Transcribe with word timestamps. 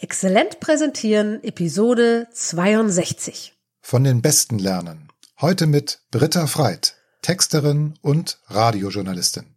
Exzellent 0.00 0.60
präsentieren, 0.60 1.42
Episode 1.42 2.28
62. 2.32 3.54
Von 3.80 4.04
den 4.04 4.22
Besten 4.22 4.60
lernen. 4.60 5.08
Heute 5.40 5.66
mit 5.66 6.02
Britta 6.12 6.46
Freit, 6.46 6.94
Texterin 7.20 7.94
und 8.00 8.38
Radiojournalistin. 8.46 9.56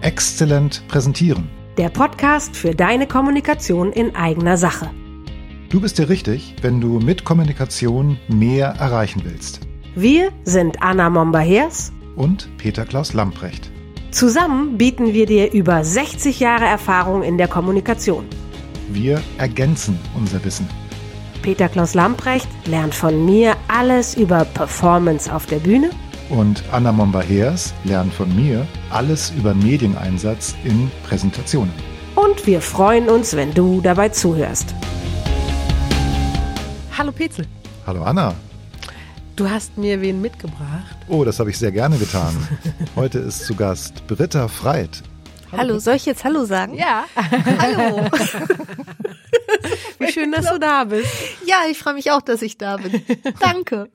Exzellent 0.00 0.82
präsentieren. 0.88 1.48
Der 1.76 1.90
Podcast 1.90 2.56
für 2.56 2.74
deine 2.74 3.06
Kommunikation 3.06 3.92
in 3.92 4.16
eigener 4.16 4.56
Sache. 4.56 4.90
Du 5.70 5.80
bist 5.80 5.98
dir 5.98 6.08
richtig, 6.08 6.56
wenn 6.62 6.80
du 6.80 6.98
mit 6.98 7.24
Kommunikation 7.24 8.18
mehr 8.26 8.66
erreichen 8.80 9.22
willst. 9.24 9.60
Wir 9.94 10.32
sind 10.42 10.82
Anna 10.82 11.08
Momba-Hers 11.08 11.92
Und 12.16 12.48
Peter 12.58 12.84
Klaus 12.84 13.12
Lamprecht. 13.12 13.70
Zusammen 14.10 14.76
bieten 14.76 15.12
wir 15.12 15.26
dir 15.26 15.52
über 15.52 15.84
60 15.84 16.40
Jahre 16.40 16.64
Erfahrung 16.64 17.22
in 17.22 17.38
der 17.38 17.46
Kommunikation. 17.46 18.26
Wir 18.88 19.20
ergänzen 19.38 19.98
unser 20.16 20.42
Wissen. 20.44 20.66
Peter 21.42 21.68
Klaus 21.68 21.94
Lamprecht 21.94 22.48
lernt 22.66 22.94
von 22.94 23.24
mir 23.24 23.56
alles 23.68 24.16
über 24.16 24.44
Performance 24.44 25.32
auf 25.32 25.46
der 25.46 25.58
Bühne 25.58 25.90
Und 26.30 26.62
Anna 26.72 26.92
Momba-Hers 26.92 27.72
lernt 27.84 28.12
von 28.12 28.34
mir 28.34 28.66
alles 28.90 29.30
über 29.38 29.54
Medieneinsatz 29.54 30.54
in 30.64 30.90
Präsentationen. 31.08 31.72
und 32.16 32.46
wir 32.46 32.60
freuen 32.60 33.08
uns, 33.08 33.34
wenn 33.36 33.54
du 33.54 33.80
dabei 33.80 34.08
zuhörst. 34.08 34.74
Hallo 36.96 37.12
Petzel, 37.12 37.46
Hallo 37.86 38.02
Anna. 38.02 38.34
du 39.36 39.48
hast 39.48 39.78
mir 39.78 40.00
wen 40.00 40.20
mitgebracht. 40.20 40.96
Oh, 41.08 41.24
das 41.24 41.38
habe 41.38 41.50
ich 41.50 41.58
sehr 41.58 41.70
gerne 41.72 41.96
getan. 41.96 42.34
Heute 42.96 43.20
ist 43.20 43.44
zu 43.46 43.54
Gast 43.54 44.04
Britta 44.08 44.48
Freit. 44.48 45.02
Hallo, 45.52 45.78
soll 45.78 45.94
ich 45.94 46.06
jetzt 46.06 46.24
Hallo 46.24 46.44
sagen? 46.44 46.74
Ja. 46.74 47.04
Hallo. 47.14 48.06
Wie 49.98 50.12
schön, 50.12 50.30
dass 50.32 50.50
du 50.50 50.58
da 50.58 50.84
bist. 50.84 51.10
Ja, 51.46 51.62
ich 51.70 51.78
freue 51.78 51.94
mich 51.94 52.10
auch, 52.10 52.20
dass 52.20 52.42
ich 52.42 52.58
da 52.58 52.76
bin. 52.76 53.02
Danke. 53.40 53.88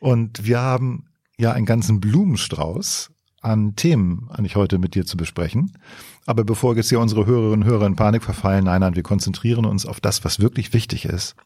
Und 0.00 0.46
wir 0.46 0.60
haben 0.60 1.08
ja 1.36 1.52
einen 1.52 1.66
ganzen 1.66 2.00
Blumenstrauß 2.00 3.10
an 3.40 3.76
Themen 3.76 4.28
eigentlich 4.30 4.56
heute 4.56 4.78
mit 4.78 4.94
dir 4.94 5.04
zu 5.04 5.16
besprechen. 5.16 5.72
Aber 6.26 6.44
bevor 6.44 6.76
jetzt 6.76 6.88
hier 6.88 7.00
unsere 7.00 7.26
Hörerinnen 7.26 7.62
und 7.62 7.68
Hörer 7.70 7.86
in 7.86 7.96
Panik 7.96 8.22
verfallen, 8.22 8.64
nein, 8.64 8.80
nein, 8.80 8.96
wir 8.96 9.02
konzentrieren 9.02 9.64
uns 9.64 9.86
auf 9.86 10.00
das, 10.00 10.24
was 10.24 10.40
wirklich 10.40 10.72
wichtig 10.72 11.04
ist. 11.04 11.36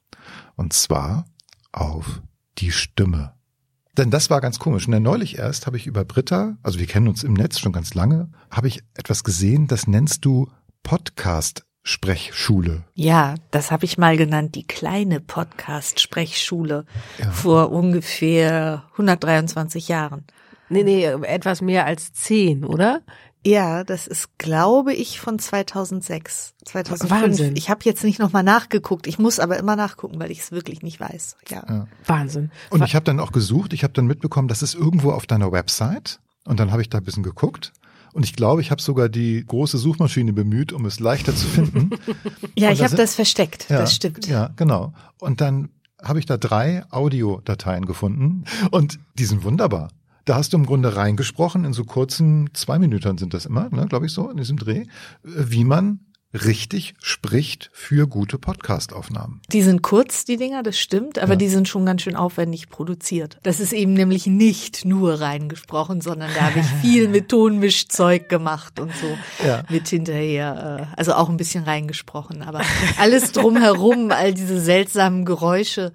Und 0.57 0.73
zwar 0.73 1.27
auf 1.73 2.23
die 2.59 2.73
Stimme. 2.73 3.35
Denn 3.99 4.11
das 4.11 4.31
war 4.31 4.41
ganz 4.41 4.59
komisch. 4.59 4.87
Denn 4.87 5.03
neulich 5.03 5.39
erst 5.39 5.67
habe 5.67 5.77
ich 5.77 5.87
über 5.87 6.05
Britta, 6.05 6.57
also 6.63 6.79
wir 6.79 6.87
kennen 6.87 7.09
uns 7.09 7.25
im 7.25 7.35
Netz 7.35 7.59
schon 7.59 7.73
ganz 7.73 7.95
lange, 7.95 8.31
habe 8.51 8.69
ich 8.69 8.83
etwas 8.95 9.25
gesehen, 9.25 9.67
das 9.67 9.87
nennst 9.87 10.25
du 10.25 10.49
Podcast-Sprechschule. 10.83 12.85
Ja, 12.95 13.35
das 13.51 13.71
habe 13.71 13.85
ich 13.85 13.99
mal 13.99 14.17
genannt, 14.17 14.55
die 14.55 14.67
kleine 14.67 15.21
Podcast-Sprechschule 15.21 16.87
Ja. 17.19 17.31
vor 17.31 17.71
ungefähr 17.71 18.85
123 18.93 19.89
Jahren. 19.89 20.25
Nee, 20.69 20.85
nee, 20.85 21.05
etwas 21.05 21.61
mehr 21.61 21.85
als 21.87 22.13
zehn, 22.15 22.65
oder? 22.65 23.03
Ja, 23.45 23.83
das 23.83 24.07
ist, 24.07 24.39
glaube 24.39 24.95
ich, 24.95 25.19
von 25.21 25.39
2006, 25.39 26.55
2005. 26.65 27.11
Wahnsinn. 27.23 27.57
Ich 27.57 27.71
habe 27.71 27.81
jetzt 27.85 28.05
nicht 28.05 28.19
nochmal 28.21 28.45
nachgeguckt. 28.45 29.07
Ich 29.07 29.19
muss 29.19 29.41
aber 29.41 29.59
immer 29.59 29.75
nachgucken, 29.75 30.21
weil 30.21 30.31
ich 30.31 30.41
es 30.41 30.53
wirklich 30.53 30.83
nicht 30.83 31.01
weiß. 31.01 31.37
Ja. 31.49 31.65
Ja. 31.69 31.87
Wahnsinn. 32.07 32.51
Und 32.71 32.85
ich 32.85 32.95
habe 32.95 33.05
dann 33.05 33.19
auch 33.19 33.33
gesucht, 33.33 33.73
ich 33.73 33.83
habe 33.83 33.93
dann 33.95 34.07
mitbekommen, 34.07 34.49
das 34.49 34.63
ist 34.63 34.75
irgendwo 34.75 35.11
auf 35.11 35.27
deiner 35.27 35.51
Website. 35.51 36.21
Und 36.45 36.61
dann 36.61 36.71
habe 36.71 36.83
ich 36.83 36.89
da 36.89 36.99
ein 36.99 37.05
bisschen 37.05 37.23
geguckt. 37.25 37.73
Und 38.13 38.25
ich 38.25 38.35
glaube, 38.35 38.61
ich 38.61 38.71
habe 38.71 38.83
sogar 38.83 39.09
die 39.09 39.45
große 39.45 39.79
Suchmaschine 39.79 40.33
bemüht, 40.33 40.73
um 40.73 40.85
es 40.85 41.01
leichter 41.01 41.35
zu 41.35 41.47
finden. 41.47 41.91
Ja, 42.55 42.69
Und 42.69 42.75
ich 42.75 42.85
habe 42.85 42.95
das 42.97 43.15
versteckt. 43.15 43.71
Ja, 43.71 43.79
Das 43.79 43.95
stimmt. 43.95 44.27
Ja, 44.27 44.51
genau. 44.57 44.93
Und 45.19 45.41
dann 45.41 45.71
habe 46.03 46.19
ich 46.19 46.27
da 46.27 46.37
drei 46.37 46.85
Audiodateien 46.91 47.87
gefunden 47.87 48.45
und 48.71 48.99
die 49.19 49.25
sind 49.25 49.43
wunderbar. 49.45 49.89
Da 50.25 50.37
hast 50.37 50.53
du 50.53 50.57
im 50.57 50.67
Grunde 50.67 50.95
reingesprochen, 50.97 51.65
in 51.65 51.73
so 51.73 51.85
kurzen 51.85 52.51
zwei 52.55 52.79
Minuten 52.79 53.19
sind 53.19 53.35
das 53.35 53.47
immer, 53.47 53.69
ne, 53.71 53.87
glaube 53.89 54.07
ich 54.07 54.13
so, 54.13 54.31
in 54.31 54.37
diesem 54.37 54.57
Dreh, 54.57 54.85
wie 55.23 55.65
man 55.65 56.01
richtig 56.35 56.95
spricht 57.03 57.69
für 57.75 58.07
gute 58.07 58.39
Podcast-Aufnahmen. 58.39 59.43
Die 59.53 59.61
sind 59.61 59.83
kurz, 59.83 60.25
die 60.25 60.39
Dinger, 60.39 60.63
das 60.63 60.79
stimmt, 60.79 61.19
aber 61.19 61.33
Ja. 61.33 61.37
die 61.37 61.49
sind 61.49 61.69
schon 61.69 61.85
ganz 61.85 62.01
schön 62.01 62.17
aufwendig 62.17 62.71
produziert. 62.71 63.37
Das 63.43 63.61
ist 63.61 63.75
eben 63.75 63.93
nämlich 63.93 64.27
nicht 64.27 64.87
nur 64.87 65.21
reingesprochen, 65.21 66.01
sondern 66.01 66.31
da 66.35 66.43
habe 66.47 66.61
ich 66.61 66.67
viel 66.81 67.09
mit 67.09 67.29
Tonmischzeug 67.29 68.31
gemacht 68.31 68.81
und 68.81 68.93
so 68.97 69.47
Ja. 69.47 69.65
mit 69.69 69.89
hinterher, 69.89 70.89
äh, 70.95 70.97
also 70.99 71.13
auch 71.15 71.29
ein 71.29 71.37
bisschen 71.37 71.65
reingesprochen, 71.65 72.41
aber 72.43 72.63
alles 72.99 73.33
drumherum, 73.33 74.11
all 74.11 74.33
diese 74.33 74.59
seltsamen 74.59 75.27
Geräusche, 75.27 75.93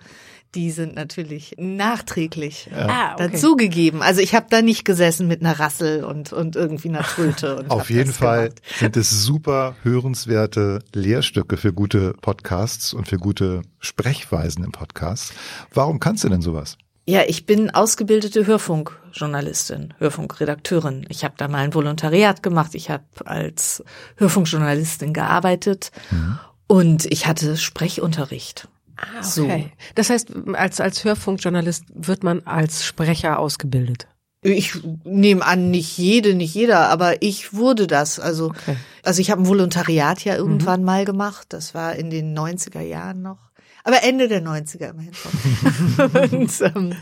die 0.55 0.71
sind 0.71 0.95
natürlich 0.95 1.55
nachträglich 1.57 2.69
äh, 2.71 2.75
Ah, 2.79 3.15
dazugegeben. 3.15 4.01
Also 4.01 4.21
ich 4.21 4.33
habe 4.33 4.47
da 4.49 4.61
nicht 4.61 4.85
gesessen 4.85 5.27
mit 5.27 5.41
einer 5.41 5.59
Rassel 5.59 6.03
und, 6.03 6.33
und 6.33 6.55
irgendwie 6.55 6.89
einer 6.89 7.03
Tröte. 7.03 7.57
Und 7.57 7.69
Auf 7.69 7.89
jeden 7.89 8.11
Fall 8.13 8.49
gemacht. 8.49 8.61
sind 8.79 8.97
es 8.97 9.09
super 9.23 9.75
hörenswerte 9.83 10.79
Lehrstücke 10.93 11.57
für 11.57 11.73
gute 11.73 12.13
Podcasts 12.21 12.93
und 12.93 13.07
für 13.07 13.17
gute 13.17 13.61
Sprechweisen 13.79 14.63
im 14.63 14.71
Podcast. 14.71 15.33
Warum 15.73 15.99
kannst 15.99 16.23
du 16.23 16.29
denn 16.29 16.41
sowas? 16.41 16.77
Ja, 17.09 17.21
ich 17.25 17.45
bin 17.45 17.69
ausgebildete 17.69 18.47
Hörfunkjournalistin, 18.47 19.93
Hörfunkredakteurin. 19.97 21.05
Ich 21.09 21.23
habe 21.23 21.35
da 21.37 21.47
mal 21.47 21.59
ein 21.63 21.73
Volontariat 21.73 22.43
gemacht. 22.43 22.75
Ich 22.75 22.89
habe 22.89 23.03
als 23.25 23.81
Hörfunkjournalistin 24.17 25.13
gearbeitet 25.13 25.91
und 26.67 27.05
ich 27.05 27.25
hatte 27.27 27.55
Sprechunterricht. 27.55 28.67
Ah, 28.97 29.21
So. 29.23 29.45
okay. 29.45 29.71
Das 29.95 30.09
heißt, 30.09 30.31
als, 30.53 30.81
als 30.81 31.03
Hörfunkjournalist 31.03 31.85
wird 31.93 32.23
man 32.23 32.41
als 32.45 32.83
Sprecher 32.85 33.39
ausgebildet. 33.39 34.07
Ich 34.41 34.73
nehme 35.03 35.43
an, 35.45 35.71
nicht 35.71 35.97
jede, 35.97 36.35
nicht 36.35 36.53
jeder, 36.53 36.89
aber 36.89 37.21
ich 37.21 37.53
wurde 37.53 37.87
das. 37.87 38.19
Also, 38.19 38.47
Okay. 38.49 38.75
also 39.03 39.19
ich 39.21 39.31
habe 39.31 39.41
ein 39.41 39.47
Volontariat 39.47 40.23
ja 40.23 40.35
irgendwann 40.35 40.83
mal 40.83 41.05
gemacht. 41.05 41.47
Das 41.49 41.73
war 41.73 41.95
in 41.95 42.09
den 42.09 42.37
90er 42.37 42.81
Jahren 42.81 43.21
noch. 43.21 43.39
Aber 43.83 44.03
Ende 44.03 44.27
der 44.27 44.43
90er 44.43 44.89
immerhin 44.91 45.13
schon. 45.13 46.31
und 46.39 46.61
ähm, 46.61 46.95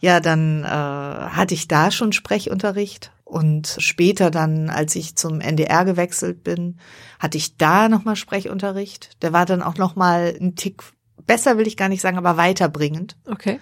ja, 0.00 0.20
dann 0.20 0.64
äh, 0.64 0.66
hatte 0.68 1.54
ich 1.54 1.68
da 1.68 1.90
schon 1.90 2.12
Sprechunterricht. 2.12 3.12
Und 3.24 3.76
später 3.78 4.30
dann, 4.30 4.68
als 4.68 4.94
ich 4.96 5.16
zum 5.16 5.40
NDR 5.40 5.84
gewechselt 5.84 6.44
bin, 6.44 6.78
hatte 7.18 7.38
ich 7.38 7.56
da 7.56 7.88
nochmal 7.88 8.16
Sprechunterricht. 8.16 9.22
Der 9.22 9.32
war 9.32 9.46
dann 9.46 9.62
auch 9.62 9.76
nochmal 9.78 10.36
ein 10.40 10.56
Tick 10.56 10.82
besser, 11.26 11.58
will 11.58 11.66
ich 11.66 11.76
gar 11.76 11.88
nicht 11.88 12.00
sagen, 12.00 12.18
aber 12.18 12.36
weiterbringend. 12.36 13.16
Okay. 13.26 13.60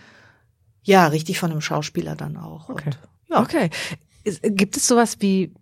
Ja, 0.83 1.07
richtig 1.07 1.39
von 1.39 1.51
einem 1.53 1.61
Schauspieler 1.61 2.17
dann 2.17 2.37
auch. 2.37 2.69
Okay. 2.69 2.87
Und, 2.87 2.99
ja. 3.29 3.41
Okay. 3.41 3.71
Gibt 4.43 4.77
es 4.77 4.87
sowas 4.87 5.17
wie, 5.21 5.53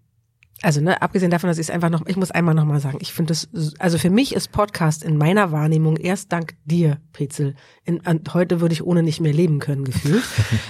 also 0.63 0.81
ne, 0.81 1.01
abgesehen 1.03 1.31
davon, 1.31 1.49
dass 1.49 1.59
ich 1.59 1.67
es 1.67 1.71
einfach 1.71 1.91
noch, 1.91 2.07
ich 2.07 2.17
muss 2.17 2.31
einmal 2.31 2.55
noch 2.55 2.65
mal 2.65 2.81
sagen, 2.81 2.99
ich 3.01 3.13
finde 3.13 3.33
es, 3.33 3.49
also 3.79 3.97
für 3.99 4.11
mich 4.11 4.35
ist 4.35 4.53
Podcast 4.53 5.03
in 5.03 5.17
meiner 5.17 5.53
Wahrnehmung 5.53 5.97
erst 5.97 6.33
dank 6.33 6.55
dir, 6.65 6.99
Petzel. 7.13 7.55
In, 7.85 8.05
an, 8.07 8.21
heute 8.33 8.61
würde 8.61 8.73
ich 8.75 8.85
ohne 8.85 9.03
nicht 9.03 9.21
mehr 9.21 9.33
leben 9.33 9.59
können, 9.61 9.85
gefühlt. 9.85 10.23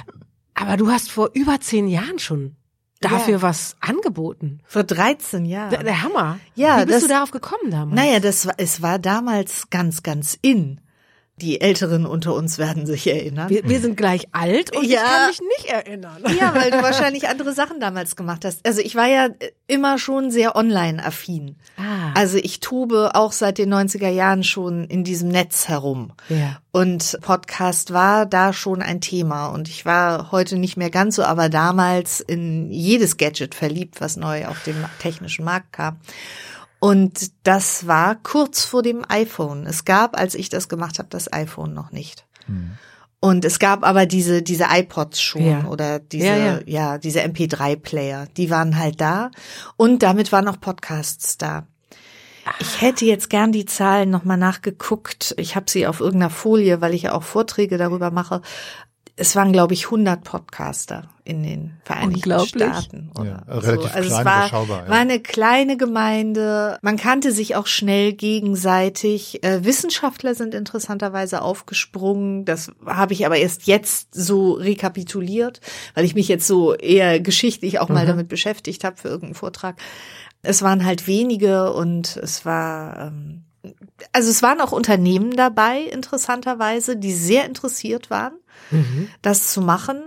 Aber 0.54 0.76
du 0.76 0.90
hast 0.90 1.10
vor 1.10 1.30
über 1.34 1.60
zehn 1.60 1.88
Jahren 1.88 2.18
schon 2.18 2.56
dafür 3.00 3.34
Ja. 3.36 3.42
was 3.42 3.76
angeboten. 3.80 4.60
Vor 4.66 4.84
13 4.84 5.46
Jahren. 5.46 5.70
Der, 5.70 5.82
der 5.82 6.02
Hammer. 6.02 6.38
Ja, 6.54 6.82
Wie 6.82 6.86
bist 6.86 6.96
das- 6.96 7.02
du 7.04 7.08
darauf 7.08 7.30
gekommen 7.30 7.70
damals? 7.70 7.94
Naja, 7.98 8.20
das 8.20 8.46
war, 8.46 8.54
es 8.58 8.82
war 8.82 8.98
damals 8.98 9.70
ganz, 9.70 10.02
ganz 10.02 10.36
in. 10.42 10.80
Die 11.40 11.60
Älteren 11.60 12.04
unter 12.06 12.34
uns 12.34 12.58
werden 12.58 12.84
sich 12.86 13.06
erinnern. 13.06 13.48
wir, 13.48 13.66
wir 13.68 13.80
sind 13.80 13.96
gleich 13.96 14.26
alt 14.32 14.76
und 14.76 14.84
Ja. 14.84 15.00
ich 15.00 15.06
kann 15.06 15.28
mich 15.28 15.40
nicht 15.58 15.72
erinnern. 15.72 16.22
ja, 16.38 16.54
weil 16.54 16.70
du 16.70 16.76
wahrscheinlich 16.82 17.28
andere 17.28 17.52
Sachen 17.54 17.80
damals 17.80 18.14
gemacht 18.16 18.44
hast. 18.44 18.66
Also 18.66 18.80
ich 18.80 18.94
war 18.94 19.06
ja 19.06 19.28
immer 19.66 19.98
schon 19.98 20.30
sehr 20.30 20.54
online-affin. 20.56 21.56
Ah. 21.76 22.12
Also 22.14 22.36
ich 22.36 22.60
tobe 22.60 23.10
auch 23.14 23.32
seit 23.32 23.58
den 23.58 23.72
90er 23.72 24.08
Jahren 24.10 24.44
schon 24.44 24.84
in 24.84 25.02
diesem 25.04 25.28
Netz 25.28 25.68
herum. 25.68 26.12
Ja. 26.28 26.58
Und 26.72 27.18
Podcast 27.22 27.92
war 27.92 28.26
da 28.26 28.52
schon 28.52 28.82
ein 28.82 29.00
Thema. 29.00 29.46
Und 29.48 29.68
ich 29.68 29.86
war 29.86 30.30
heute 30.32 30.56
nicht 30.58 30.76
mehr 30.76 30.90
ganz 30.90 31.16
so, 31.16 31.24
aber 31.24 31.48
damals 31.48 32.20
in 32.20 32.70
jedes 32.70 33.16
Gadget 33.16 33.54
verliebt, 33.54 34.00
was 34.00 34.16
neu 34.16 34.46
auf 34.46 34.62
dem 34.64 34.76
technischen 35.00 35.44
Markt 35.44 35.72
kam. 35.72 35.96
Und 36.80 37.30
das 37.46 37.86
war 37.86 38.16
kurz 38.16 38.64
vor 38.64 38.82
dem 38.82 39.04
iPhone. 39.08 39.66
Es 39.66 39.84
gab, 39.84 40.18
als 40.18 40.34
ich 40.34 40.48
das 40.48 40.68
gemacht 40.68 40.98
habe, 40.98 41.08
das 41.10 41.32
iPhone 41.32 41.74
noch 41.74 41.92
nicht. 41.92 42.26
Und 43.20 43.44
es 43.44 43.58
gab 43.58 43.84
aber 43.84 44.06
diese, 44.06 44.42
diese 44.42 44.64
iPods 44.70 45.20
schon 45.20 45.44
Ja. 45.44 45.64
oder 45.66 45.98
diese, 45.98 46.26
Ja, 46.26 46.36
ja, 46.36 46.60
ja. 46.66 46.98
diese 46.98 47.20
MP3-Player. 47.20 48.26
Die 48.36 48.48
waren 48.50 48.78
halt 48.78 49.00
da. 49.00 49.30
Und 49.76 50.02
damit 50.02 50.32
waren 50.32 50.48
auch 50.48 50.58
Podcasts 50.58 51.36
da. 51.36 51.66
Ich 52.58 52.80
hätte 52.80 53.04
jetzt 53.04 53.28
gern 53.28 53.52
die 53.52 53.66
Zahlen 53.66 54.08
nochmal 54.08 54.38
nachgeguckt. 54.38 55.34
Ich 55.36 55.54
habe 55.56 55.70
sie 55.70 55.86
auf 55.86 56.00
irgendeiner 56.00 56.30
Folie, 56.30 56.80
weil 56.80 56.94
ich 56.94 57.02
ja 57.02 57.12
auch 57.12 57.22
Vorträge 57.22 57.76
darüber 57.76 58.10
mache. 58.10 58.40
Es 59.20 59.36
waren, 59.36 59.52
glaube 59.52 59.74
ich, 59.74 59.84
100 59.84 60.24
Podcaster 60.24 61.04
in 61.24 61.42
den 61.42 61.76
Vereinigten 61.84 62.46
Staaten. 62.46 63.10
Oder 63.14 63.44
ja, 63.46 63.54
relativ 63.54 63.90
so. 63.90 63.96
also 63.96 64.08
klein, 64.08 64.20
es 64.20 64.24
war. 64.24 64.66
Ja. 64.68 64.88
war 64.88 64.98
eine 64.98 65.20
kleine 65.20 65.76
Gemeinde. 65.76 66.78
Man 66.80 66.96
kannte 66.96 67.30
sich 67.30 67.54
auch 67.54 67.66
schnell 67.66 68.14
gegenseitig. 68.14 69.44
Äh, 69.44 69.62
Wissenschaftler 69.62 70.34
sind 70.34 70.54
interessanterweise 70.54 71.42
aufgesprungen. 71.42 72.46
Das 72.46 72.72
habe 72.86 73.12
ich 73.12 73.26
aber 73.26 73.36
erst 73.36 73.66
jetzt 73.66 74.14
so 74.14 74.52
rekapituliert, 74.52 75.60
weil 75.94 76.06
ich 76.06 76.14
mich 76.14 76.28
jetzt 76.28 76.46
so 76.46 76.74
eher 76.74 77.20
geschichtlich 77.20 77.78
auch 77.78 77.90
mal 77.90 78.04
mhm. 78.04 78.08
damit 78.08 78.28
beschäftigt 78.28 78.84
habe 78.84 78.96
für 78.96 79.08
irgendeinen 79.08 79.34
Vortrag. 79.34 79.76
Es 80.42 80.62
waren 80.62 80.86
halt 80.86 81.06
wenige 81.06 81.74
und 81.74 82.16
es 82.16 82.46
war 82.46 82.98
ähm, 83.08 83.44
also 84.12 84.30
es 84.30 84.42
waren 84.42 84.60
auch 84.60 84.72
Unternehmen 84.72 85.36
dabei, 85.36 85.82
interessanterweise, 85.82 86.96
die 86.96 87.12
sehr 87.12 87.44
interessiert 87.44 88.10
waren, 88.10 88.34
mhm. 88.70 89.08
das 89.22 89.52
zu 89.52 89.60
machen. 89.60 90.02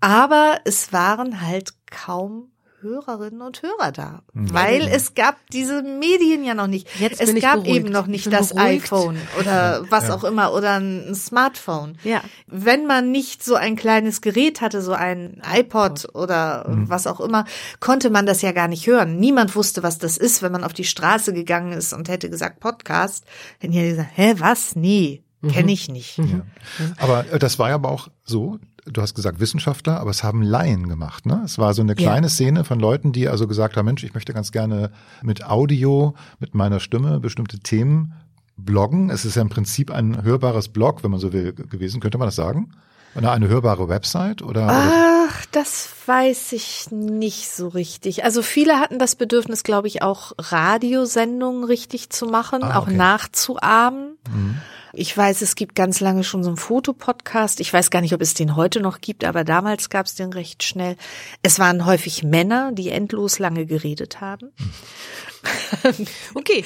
Aber 0.00 0.60
es 0.64 0.92
waren 0.92 1.40
halt 1.40 1.74
kaum 1.90 2.50
Hörerinnen 2.80 3.42
und 3.42 3.60
Hörer 3.62 3.92
da, 3.92 4.22
mhm. 4.32 4.52
weil 4.52 4.88
es 4.88 5.14
gab 5.14 5.36
diese 5.52 5.82
Medien 5.82 6.44
ja 6.44 6.54
noch 6.54 6.68
nicht. 6.68 6.88
Jetzt 7.00 7.20
es 7.20 7.34
gab 7.40 7.64
beruhigt. 7.64 7.76
eben 7.76 7.88
noch 7.90 8.06
nicht 8.06 8.32
das 8.32 8.54
beruhigt. 8.54 8.84
iPhone 8.84 9.18
oder 9.38 9.84
was 9.90 10.08
ja. 10.08 10.14
auch 10.14 10.22
immer 10.22 10.52
oder 10.52 10.78
ein 10.78 11.14
Smartphone. 11.14 11.98
Ja. 12.04 12.22
Wenn 12.46 12.86
man 12.86 13.10
nicht 13.10 13.42
so 13.42 13.56
ein 13.56 13.74
kleines 13.76 14.20
Gerät 14.20 14.60
hatte, 14.60 14.80
so 14.80 14.92
ein 14.92 15.42
iPod 15.52 16.14
oder 16.14 16.68
mhm. 16.68 16.88
was 16.88 17.06
auch 17.06 17.20
immer, 17.20 17.46
konnte 17.80 18.10
man 18.10 18.26
das 18.26 18.42
ja 18.42 18.52
gar 18.52 18.68
nicht 18.68 18.86
hören. 18.86 19.16
Niemand 19.16 19.56
wusste, 19.56 19.82
was 19.82 19.98
das 19.98 20.16
ist, 20.16 20.42
wenn 20.42 20.52
man 20.52 20.64
auf 20.64 20.72
die 20.72 20.84
Straße 20.84 21.32
gegangen 21.32 21.72
ist 21.72 21.92
und 21.92 22.08
hätte 22.08 22.30
gesagt 22.30 22.60
Podcast. 22.60 23.24
Hätten 23.58 23.72
die 23.72 23.88
gesagt, 23.88 24.10
hä, 24.14 24.34
was? 24.38 24.76
Nee, 24.76 25.22
kenne 25.42 25.64
mhm. 25.64 25.68
ich 25.68 25.88
nicht. 25.88 26.18
Ja. 26.18 26.42
Aber 26.98 27.30
äh, 27.32 27.38
das 27.38 27.58
war 27.58 27.68
ja 27.68 27.76
aber 27.76 27.90
auch 27.90 28.08
so, 28.24 28.58
du 28.86 29.02
hast 29.02 29.14
gesagt 29.14 29.40
Wissenschaftler, 29.40 30.00
aber 30.00 30.10
es 30.10 30.24
haben 30.24 30.42
Laien 30.42 30.88
gemacht. 30.88 31.26
Ne? 31.26 31.42
Es 31.44 31.58
war 31.58 31.74
so 31.74 31.82
eine 31.82 31.94
kleine 31.94 32.26
ja. 32.26 32.30
Szene 32.30 32.64
von 32.64 32.80
Leuten, 32.80 33.12
die 33.12 33.28
also 33.28 33.46
gesagt 33.46 33.76
haben, 33.76 33.86
Mensch, 33.86 34.04
ich 34.04 34.14
möchte 34.14 34.32
ganz 34.32 34.52
gerne 34.52 34.90
mit 35.22 35.44
Audio, 35.46 36.14
mit 36.40 36.54
meiner 36.54 36.80
Stimme 36.80 37.20
bestimmte 37.20 37.60
Themen 37.60 38.14
bloggen. 38.56 39.10
Es 39.10 39.24
ist 39.24 39.36
ja 39.36 39.42
im 39.42 39.48
Prinzip 39.48 39.90
ein 39.90 40.22
hörbares 40.22 40.68
Blog, 40.68 41.04
wenn 41.04 41.10
man 41.10 41.20
so 41.20 41.32
will, 41.32 41.52
gewesen. 41.52 42.00
Könnte 42.00 42.18
man 42.18 42.26
das 42.26 42.36
sagen? 42.36 42.70
Oder 43.14 43.32
eine 43.32 43.48
hörbare 43.48 43.88
Website? 43.88 44.42
Oder, 44.42 44.68
Ach, 44.70 45.46
das 45.52 45.88
weiß 46.06 46.52
ich 46.52 46.90
nicht 46.90 47.50
so 47.50 47.68
richtig. 47.68 48.24
Also 48.24 48.42
viele 48.42 48.78
hatten 48.78 48.98
das 48.98 49.16
Bedürfnis, 49.16 49.62
glaube 49.62 49.88
ich, 49.88 50.02
auch 50.02 50.32
Radiosendungen 50.38 51.64
richtig 51.64 52.10
zu 52.10 52.26
machen, 52.26 52.62
ah, 52.62 52.68
okay. 52.68 52.76
auch 52.76 52.86
nachzuahmen. 52.88 54.16
Mhm. 54.30 54.58
Ich 54.92 55.16
weiß, 55.16 55.42
es 55.42 55.54
gibt 55.54 55.74
ganz 55.74 56.00
lange 56.00 56.24
schon 56.24 56.42
so 56.42 56.50
einen 56.50 56.56
Fotopodcast. 56.56 57.60
Ich 57.60 57.72
weiß 57.72 57.90
gar 57.90 58.00
nicht, 58.00 58.14
ob 58.14 58.22
es 58.22 58.34
den 58.34 58.56
heute 58.56 58.80
noch 58.80 59.00
gibt, 59.00 59.24
aber 59.24 59.44
damals 59.44 59.90
gab 59.90 60.06
es 60.06 60.14
den 60.14 60.32
recht 60.32 60.62
schnell. 60.62 60.96
Es 61.42 61.58
waren 61.58 61.84
häufig 61.84 62.22
Männer, 62.24 62.72
die 62.72 62.90
endlos 62.90 63.38
lange 63.38 63.66
geredet 63.66 64.20
haben. 64.20 64.50
Okay, 66.34 66.64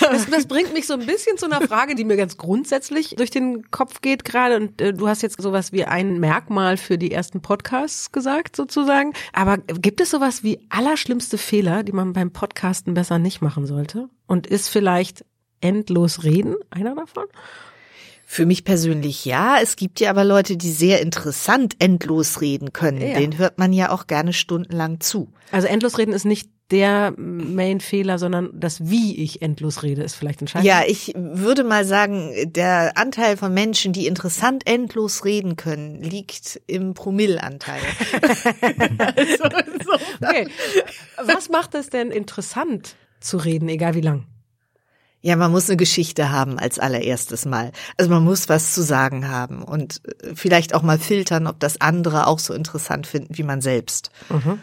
das, 0.00 0.26
das, 0.26 0.46
bringt 0.46 0.72
mich 0.72 0.86
so 0.86 0.94
ein 0.94 1.06
bisschen 1.06 1.36
zu 1.36 1.46
einer 1.46 1.60
Frage, 1.60 1.94
die 1.94 2.04
mir 2.04 2.16
ganz 2.16 2.36
grundsätzlich 2.36 3.14
durch 3.16 3.30
den 3.30 3.70
Kopf 3.70 4.00
geht 4.00 4.24
gerade. 4.24 4.56
Und 4.56 4.80
äh, 4.80 4.92
du 4.92 5.08
hast 5.08 5.22
jetzt 5.22 5.40
sowas 5.40 5.72
wie 5.72 5.84
ein 5.84 6.18
Merkmal 6.18 6.76
für 6.76 6.98
die 6.98 7.12
ersten 7.12 7.40
Podcasts 7.40 8.12
gesagt, 8.12 8.56
sozusagen. 8.56 9.12
Aber 9.32 9.58
gibt 9.58 10.00
es 10.00 10.10
sowas 10.10 10.42
wie 10.42 10.60
allerschlimmste 10.68 11.38
Fehler, 11.38 11.82
die 11.82 11.92
man 11.92 12.12
beim 12.12 12.30
Podcasten 12.30 12.94
besser 12.94 13.18
nicht 13.18 13.40
machen 13.40 13.66
sollte? 13.66 14.08
Und 14.26 14.46
ist 14.46 14.68
vielleicht 14.68 15.24
endlos 15.60 16.24
reden, 16.24 16.56
einer 16.70 16.94
davon? 16.94 17.26
Für 18.32 18.46
mich 18.46 18.62
persönlich 18.62 19.24
ja. 19.24 19.58
Es 19.60 19.74
gibt 19.74 19.98
ja 19.98 20.08
aber 20.08 20.22
Leute, 20.22 20.56
die 20.56 20.70
sehr 20.70 21.00
interessant 21.02 21.74
endlos 21.80 22.40
reden 22.40 22.72
können. 22.72 23.00
Ja. 23.00 23.18
Den 23.18 23.38
hört 23.38 23.58
man 23.58 23.72
ja 23.72 23.90
auch 23.90 24.06
gerne 24.06 24.32
stundenlang 24.32 25.00
zu. 25.00 25.32
Also 25.50 25.66
endlos 25.66 25.98
reden 25.98 26.12
ist 26.12 26.26
nicht 26.26 26.48
der 26.70 27.12
Main-Fehler, 27.16 28.20
sondern 28.20 28.50
das, 28.54 28.88
wie 28.88 29.20
ich 29.20 29.42
endlos 29.42 29.82
rede, 29.82 30.04
ist 30.04 30.14
vielleicht 30.14 30.42
entscheidend. 30.42 30.68
Ja, 30.68 30.82
ich 30.86 31.12
würde 31.16 31.64
mal 31.64 31.84
sagen, 31.84 32.32
der 32.44 32.96
Anteil 32.96 33.36
von 33.36 33.52
Menschen, 33.52 33.92
die 33.92 34.06
interessant 34.06 34.62
endlos 34.64 35.24
reden 35.24 35.56
können, 35.56 36.00
liegt 36.00 36.60
im 36.68 36.94
Promillanteil. 36.94 37.80
also, 39.16 39.44
so. 39.84 40.24
okay. 40.24 40.46
Was 41.20 41.48
macht 41.48 41.74
es 41.74 41.90
denn 41.90 42.12
interessant 42.12 42.94
zu 43.18 43.38
reden, 43.38 43.68
egal 43.68 43.96
wie 43.96 44.02
lang? 44.02 44.26
Ja, 45.22 45.36
man 45.36 45.50
muss 45.50 45.68
eine 45.68 45.76
Geschichte 45.76 46.30
haben 46.30 46.58
als 46.58 46.78
allererstes 46.78 47.44
Mal. 47.44 47.72
Also 47.98 48.10
man 48.10 48.24
muss 48.24 48.48
was 48.48 48.72
zu 48.72 48.82
sagen 48.82 49.28
haben 49.28 49.62
und 49.62 50.00
äh, 50.06 50.34
vielleicht 50.34 50.74
auch 50.74 50.82
mal 50.82 50.98
filtern, 50.98 51.46
ob 51.46 51.60
das 51.60 51.80
andere 51.80 52.26
auch 52.26 52.38
so 52.38 52.54
interessant 52.54 53.06
finden 53.06 53.36
wie 53.36 53.42
man 53.42 53.60
selbst. 53.60 54.10
Mhm. 54.30 54.60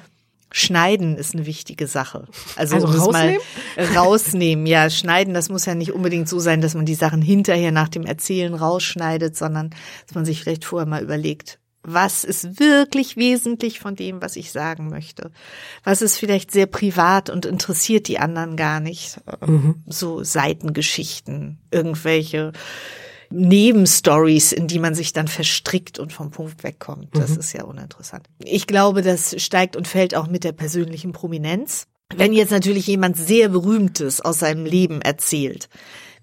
Schneiden 0.51 1.17
ist 1.17 1.35
eine 1.35 1.45
wichtige 1.45 1.87
Sache. 1.87 2.25
Also, 2.55 2.75
also 2.75 2.87
rausnehmen? 2.87 3.39
mal 3.75 3.85
rausnehmen. 3.95 4.65
Ja, 4.65 4.89
schneiden, 4.89 5.33
das 5.33 5.49
muss 5.49 5.65
ja 5.65 5.75
nicht 5.75 5.91
unbedingt 5.91 6.29
so 6.29 6.39
sein, 6.39 6.61
dass 6.61 6.73
man 6.73 6.85
die 6.85 6.95
Sachen 6.95 7.21
hinterher 7.21 7.71
nach 7.71 7.89
dem 7.89 8.05
Erzählen 8.05 8.53
rausschneidet, 8.53 9.35
sondern 9.35 9.71
dass 10.05 10.15
man 10.15 10.25
sich 10.25 10.41
vielleicht 10.41 10.65
vorher 10.65 10.87
mal 10.87 11.03
überlegt, 11.03 11.59
was 11.87 12.25
ist 12.25 12.59
wirklich 12.59 13.15
wesentlich 13.15 13.79
von 13.79 13.95
dem, 13.95 14.21
was 14.21 14.35
ich 14.35 14.51
sagen 14.51 14.89
möchte. 14.89 15.31
Was 15.85 16.01
ist 16.01 16.17
vielleicht 16.17 16.51
sehr 16.51 16.65
privat 16.65 17.29
und 17.29 17.45
interessiert 17.45 18.09
die 18.09 18.19
anderen 18.19 18.57
gar 18.57 18.81
nicht. 18.81 19.21
Mhm. 19.45 19.83
So 19.87 20.21
Seitengeschichten, 20.21 21.59
irgendwelche 21.71 22.51
Nebenstories, 23.29 24.51
in 24.51 24.67
die 24.67 24.79
man 24.79 24.95
sich 24.95 25.13
dann 25.13 25.29
verstrickt 25.29 25.97
und 25.97 26.11
vom 26.11 26.29
Punkt 26.29 26.63
wegkommt. 26.63 27.15
Das 27.15 27.31
mhm. 27.31 27.39
ist 27.39 27.53
ja 27.53 27.63
uninteressant. 27.63 28.27
Ich 28.43 28.67
glaube, 28.67 29.01
das 29.01 29.41
steigt 29.41 29.77
und 29.77 29.87
fällt 29.87 30.13
auch 30.13 30.27
mit 30.27 30.43
der 30.43 30.51
persönlichen 30.51 31.13
Prominenz. 31.13 31.87
Wenn 32.13 32.33
jetzt 32.33 32.51
natürlich 32.51 32.87
jemand 32.87 33.15
sehr 33.15 33.47
berühmtes 33.47 34.19
aus 34.19 34.39
seinem 34.39 34.65
Leben 34.65 35.01
erzählt, 35.01 35.69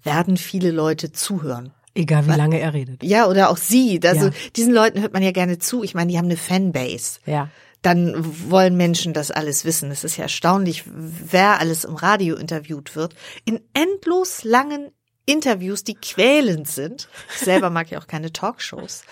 werden 0.03 0.37
viele 0.37 0.69
Leute 0.69 1.11
zuhören. 1.11 1.73
Egal 1.95 2.27
wie 2.27 2.31
lange 2.31 2.59
er 2.59 2.73
redet. 2.73 3.03
Ja, 3.03 3.27
oder 3.27 3.49
auch 3.49 3.57
sie. 3.57 4.01
Also 4.03 4.27
ja. 4.27 4.31
diesen 4.55 4.73
Leuten 4.73 5.01
hört 5.01 5.13
man 5.13 5.23
ja 5.23 5.31
gerne 5.31 5.59
zu. 5.59 5.81
Ich 5.81 5.95
meine, 5.95 6.11
die 6.11 6.17
haben 6.17 6.25
eine 6.25 6.37
Fanbase. 6.37 7.19
Ja. 7.25 7.49
Dann 7.81 8.15
wollen 8.49 8.75
Menschen 8.75 9.13
das 9.13 9.31
alles 9.31 9.63
wissen. 9.63 9.91
Es 9.91 10.03
ist 10.03 10.17
ja 10.17 10.23
erstaunlich, 10.23 10.83
wer 10.85 11.59
alles 11.59 11.85
im 11.85 11.95
Radio 11.95 12.35
interviewt 12.35 12.95
wird. 12.95 13.15
In 13.45 13.61
endlos 13.73 14.43
langen 14.43 14.91
Interviews, 15.25 15.83
die 15.83 15.95
quälend 15.95 16.67
sind. 16.67 17.07
Ich 17.33 17.41
selber 17.41 17.69
mag 17.71 17.89
ja 17.89 17.99
auch 17.99 18.07
keine 18.07 18.31
Talkshows. 18.31 19.03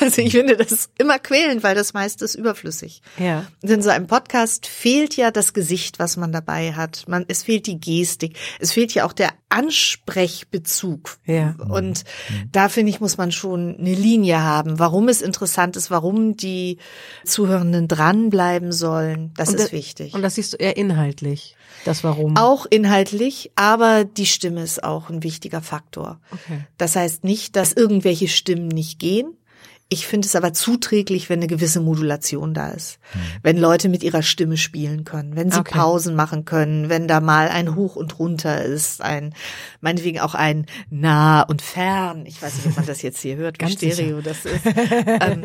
Also 0.00 0.22
ich 0.22 0.32
finde 0.32 0.56
das 0.56 0.90
immer 0.98 1.18
quälend, 1.18 1.62
weil 1.62 1.74
das 1.76 1.94
meiste 1.94 2.24
ist 2.24 2.34
überflüssig. 2.34 3.02
Ja. 3.18 3.46
In 3.62 3.82
so 3.82 3.90
einem 3.90 4.08
Podcast 4.08 4.66
fehlt 4.66 5.16
ja 5.16 5.30
das 5.30 5.52
Gesicht, 5.52 6.00
was 6.00 6.16
man 6.16 6.32
dabei 6.32 6.72
hat. 6.72 7.04
Man, 7.06 7.24
es 7.28 7.44
fehlt 7.44 7.66
die 7.66 7.78
Gestik. 7.78 8.36
Es 8.58 8.72
fehlt 8.72 8.92
ja 8.94 9.04
auch 9.04 9.12
der 9.12 9.30
Ansprechbezug. 9.48 11.18
Ja. 11.26 11.54
Und 11.68 12.04
da 12.50 12.68
finde 12.68 12.90
ich, 12.90 13.00
muss 13.00 13.16
man 13.16 13.30
schon 13.30 13.76
eine 13.78 13.94
Linie 13.94 14.42
haben, 14.42 14.78
warum 14.78 15.08
es 15.08 15.22
interessant 15.22 15.76
ist, 15.76 15.90
warum 15.90 16.36
die 16.36 16.78
Zuhörenden 17.24 17.86
dranbleiben 17.86 18.72
sollen. 18.72 19.32
Das 19.36 19.50
und 19.50 19.60
ist 19.60 19.72
wichtig. 19.72 20.14
Und 20.14 20.22
das 20.22 20.34
siehst 20.34 20.54
du 20.54 20.56
eher 20.56 20.76
inhaltlich. 20.76 21.56
Das 21.84 22.04
Warum. 22.04 22.36
Auch 22.36 22.66
inhaltlich, 22.68 23.50
aber 23.56 24.04
die 24.04 24.26
Stimme 24.26 24.62
ist 24.62 24.84
auch 24.84 25.10
ein 25.10 25.22
wichtiger 25.22 25.51
Faktor. 25.60 26.20
Okay. 26.30 26.64
Das 26.78 26.96
heißt 26.96 27.24
nicht, 27.24 27.56
dass 27.56 27.72
irgendwelche 27.72 28.28
Stimmen 28.28 28.68
nicht 28.68 28.98
gehen. 28.98 29.36
Ich 29.92 30.06
finde 30.06 30.26
es 30.26 30.34
aber 30.34 30.54
zuträglich, 30.54 31.28
wenn 31.28 31.40
eine 31.40 31.48
gewisse 31.48 31.78
Modulation 31.78 32.54
da 32.54 32.70
ist. 32.70 32.98
Mhm. 33.12 33.18
Wenn 33.42 33.58
Leute 33.58 33.90
mit 33.90 34.02
ihrer 34.02 34.22
Stimme 34.22 34.56
spielen 34.56 35.04
können, 35.04 35.36
wenn 35.36 35.50
sie 35.50 35.60
okay. 35.60 35.74
Pausen 35.74 36.14
machen 36.14 36.46
können, 36.46 36.88
wenn 36.88 37.08
da 37.08 37.20
mal 37.20 37.48
ein 37.48 37.74
Hoch 37.74 37.94
und 37.94 38.18
runter 38.18 38.64
ist, 38.64 39.02
ein, 39.02 39.34
meinetwegen 39.82 40.20
auch 40.20 40.34
ein 40.34 40.64
nah 40.88 41.42
und 41.42 41.60
fern. 41.60 42.24
Ich 42.24 42.40
weiß 42.40 42.54
nicht, 42.56 42.68
ob 42.68 42.76
man 42.76 42.86
das 42.86 43.02
jetzt 43.02 43.20
hier 43.20 43.36
hört, 43.36 43.60
wie 43.60 43.70
Stereo 43.70 44.22
sicher. 44.22 44.22
das 44.22 44.46
ist. 44.46 44.64
ähm, 45.20 45.44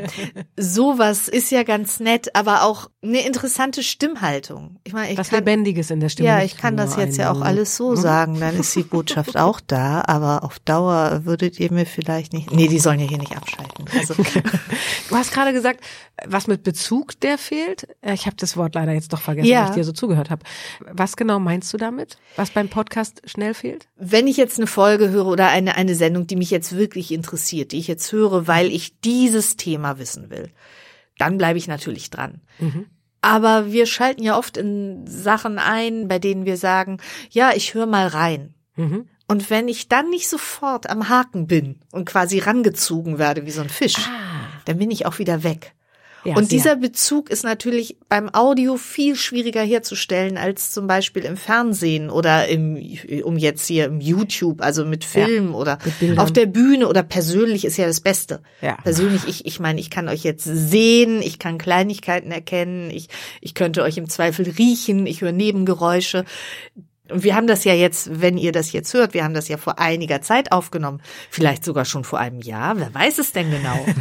sowas 0.55 1.27
ist 1.27 1.51
ja 1.51 1.63
ganz 1.63 1.99
nett, 1.99 2.33
aber 2.33 2.63
auch 2.63 2.89
eine 3.03 3.27
interessante 3.27 3.83
Stimmhaltung. 3.83 4.79
Ich 4.85 4.93
meine, 4.93 5.11
ich 5.11 5.17
Was 5.17 5.27
kann, 5.27 5.39
Lebendiges 5.39 5.91
in 5.91 5.99
der 5.99 6.07
Stimme. 6.07 6.29
Ja, 6.29 6.41
ich 6.41 6.55
kann 6.55 6.77
das 6.77 6.95
jetzt 6.95 7.17
ja 7.17 7.33
auch 7.33 7.41
alles 7.41 7.75
so 7.75 7.89
hm? 7.89 7.97
sagen, 7.97 8.39
dann 8.39 8.57
ist 8.57 8.73
die 8.73 8.83
Botschaft 8.83 9.35
auch 9.35 9.59
da, 9.59 10.05
aber 10.07 10.45
auf 10.45 10.59
Dauer 10.59 11.25
würdet 11.25 11.59
ihr 11.59 11.69
mir 11.73 11.85
vielleicht 11.85 12.31
nicht, 12.31 12.49
nee, 12.53 12.69
die 12.69 12.79
sollen 12.79 13.01
ja 13.01 13.07
hier 13.07 13.17
nicht 13.17 13.35
abschalten. 13.35 13.83
Also, 13.93 14.15
Du 15.09 15.15
hast 15.15 15.31
gerade 15.31 15.53
gesagt, 15.53 15.81
was 16.25 16.47
mit 16.47 16.63
Bezug 16.63 17.19
der 17.21 17.37
fehlt. 17.37 17.87
Äh, 18.01 18.13
ich 18.13 18.25
habe 18.25 18.35
das 18.35 18.57
Wort 18.57 18.75
leider 18.75 18.93
jetzt 18.93 19.13
doch 19.13 19.21
vergessen, 19.21 19.47
ja. 19.47 19.63
weil 19.63 19.69
ich 19.69 19.75
dir 19.75 19.83
so 19.83 19.91
zugehört 19.91 20.29
habe. 20.29 20.43
Was 20.91 21.15
genau 21.15 21.39
meinst 21.39 21.73
du 21.73 21.77
damit? 21.77 22.17
Was 22.35 22.51
beim 22.51 22.69
Podcast 22.69 23.21
schnell 23.25 23.53
fehlt? 23.53 23.87
Wenn 23.95 24.27
ich 24.27 24.37
jetzt 24.37 24.57
eine 24.57 24.67
Folge 24.67 25.09
höre 25.09 25.27
oder 25.27 25.47
eine, 25.47 25.75
eine 25.75 25.95
Sendung, 25.95 26.27
die 26.27 26.35
mich 26.35 26.51
jetzt 26.51 26.75
wirklich 26.75 27.11
interessiert, 27.11 27.71
die 27.71 27.79
ich 27.79 27.87
jetzt 27.87 28.11
höre, 28.11 28.47
weil 28.47 28.67
ich 28.67 28.99
dieses 29.01 29.57
Thema 29.57 29.99
wissen 29.99 30.29
will, 30.29 30.51
dann 31.17 31.37
bleibe 31.37 31.57
ich 31.57 31.67
natürlich 31.67 32.09
dran. 32.09 32.41
Mhm. 32.59 32.87
Aber 33.21 33.71
wir 33.71 33.85
schalten 33.85 34.23
ja 34.23 34.37
oft 34.37 34.57
in 34.57 35.05
Sachen 35.07 35.59
ein, 35.59 36.07
bei 36.07 36.19
denen 36.19 36.45
wir 36.45 36.57
sagen, 36.57 36.99
ja, 37.29 37.51
ich 37.55 37.73
höre 37.73 37.87
mal 37.87 38.07
rein. 38.07 38.53
Mhm. 38.75 39.07
Und 39.27 39.49
wenn 39.49 39.67
ich 39.67 39.89
dann 39.89 40.09
nicht 40.09 40.29
sofort 40.29 40.89
am 40.89 41.09
Haken 41.09 41.47
bin 41.47 41.79
und 41.91 42.05
quasi 42.05 42.39
rangezogen 42.39 43.17
werde 43.19 43.45
wie 43.45 43.51
so 43.51 43.61
ein 43.61 43.69
Fisch, 43.69 43.97
ah. 43.97 44.47
dann 44.65 44.77
bin 44.77 44.89
ich 44.89 45.05
auch 45.05 45.19
wieder 45.19 45.43
weg. 45.43 45.73
Ja, 46.27 46.35
und 46.35 46.51
dieser 46.51 46.75
Bezug 46.75 47.29
ist 47.29 47.43
natürlich 47.43 47.97
beim 48.09 48.33
Audio 48.33 48.75
viel 48.75 49.15
schwieriger 49.15 49.61
herzustellen 49.61 50.37
als 50.37 50.71
zum 50.71 50.85
Beispiel 50.85 51.23
im 51.23 51.37
Fernsehen 51.37 52.09
oder 52.09 52.47
im, 52.47 52.75
um 53.23 53.37
jetzt 53.37 53.65
hier 53.67 53.85
im 53.85 54.01
YouTube, 54.01 54.61
also 54.61 54.83
mit 54.83 55.05
Film 55.05 55.55
oder 55.55 55.77
mit 56.01 56.19
auf 56.19 56.33
der 56.33 56.45
Bühne 56.45 56.89
oder 56.89 57.03
persönlich 57.03 57.63
ist 57.63 57.77
ja 57.77 57.85
das 57.85 58.01
Beste. 58.01 58.41
Ja. 58.61 58.75
Persönlich, 58.83 59.21
ich, 59.27 59.45
ich 59.45 59.59
meine, 59.61 59.79
ich 59.79 59.89
kann 59.89 60.09
euch 60.09 60.23
jetzt 60.23 60.43
sehen, 60.43 61.21
ich 61.21 61.39
kann 61.39 61.57
Kleinigkeiten 61.57 62.31
erkennen, 62.31 62.91
ich, 62.91 63.07
ich 63.39 63.53
könnte 63.53 63.83
euch 63.83 63.97
im 63.97 64.09
Zweifel 64.09 64.49
riechen, 64.49 65.05
ich 65.05 65.21
höre 65.21 65.31
Nebengeräusche. 65.31 66.25
Und 67.11 67.23
wir 67.23 67.35
haben 67.35 67.47
das 67.47 67.63
ja 67.63 67.73
jetzt, 67.73 68.21
wenn 68.21 68.37
ihr 68.37 68.51
das 68.51 68.71
jetzt 68.71 68.93
hört, 68.93 69.13
wir 69.13 69.23
haben 69.23 69.33
das 69.33 69.47
ja 69.47 69.57
vor 69.57 69.79
einiger 69.79 70.21
Zeit 70.21 70.51
aufgenommen. 70.51 71.01
Vielleicht 71.29 71.63
sogar 71.63 71.85
schon 71.85 72.03
vor 72.03 72.19
einem 72.19 72.41
Jahr. 72.41 72.77
Wer 72.77 72.93
weiß 72.93 73.19
es 73.19 73.31
denn 73.31 73.51
genau? 73.51 73.85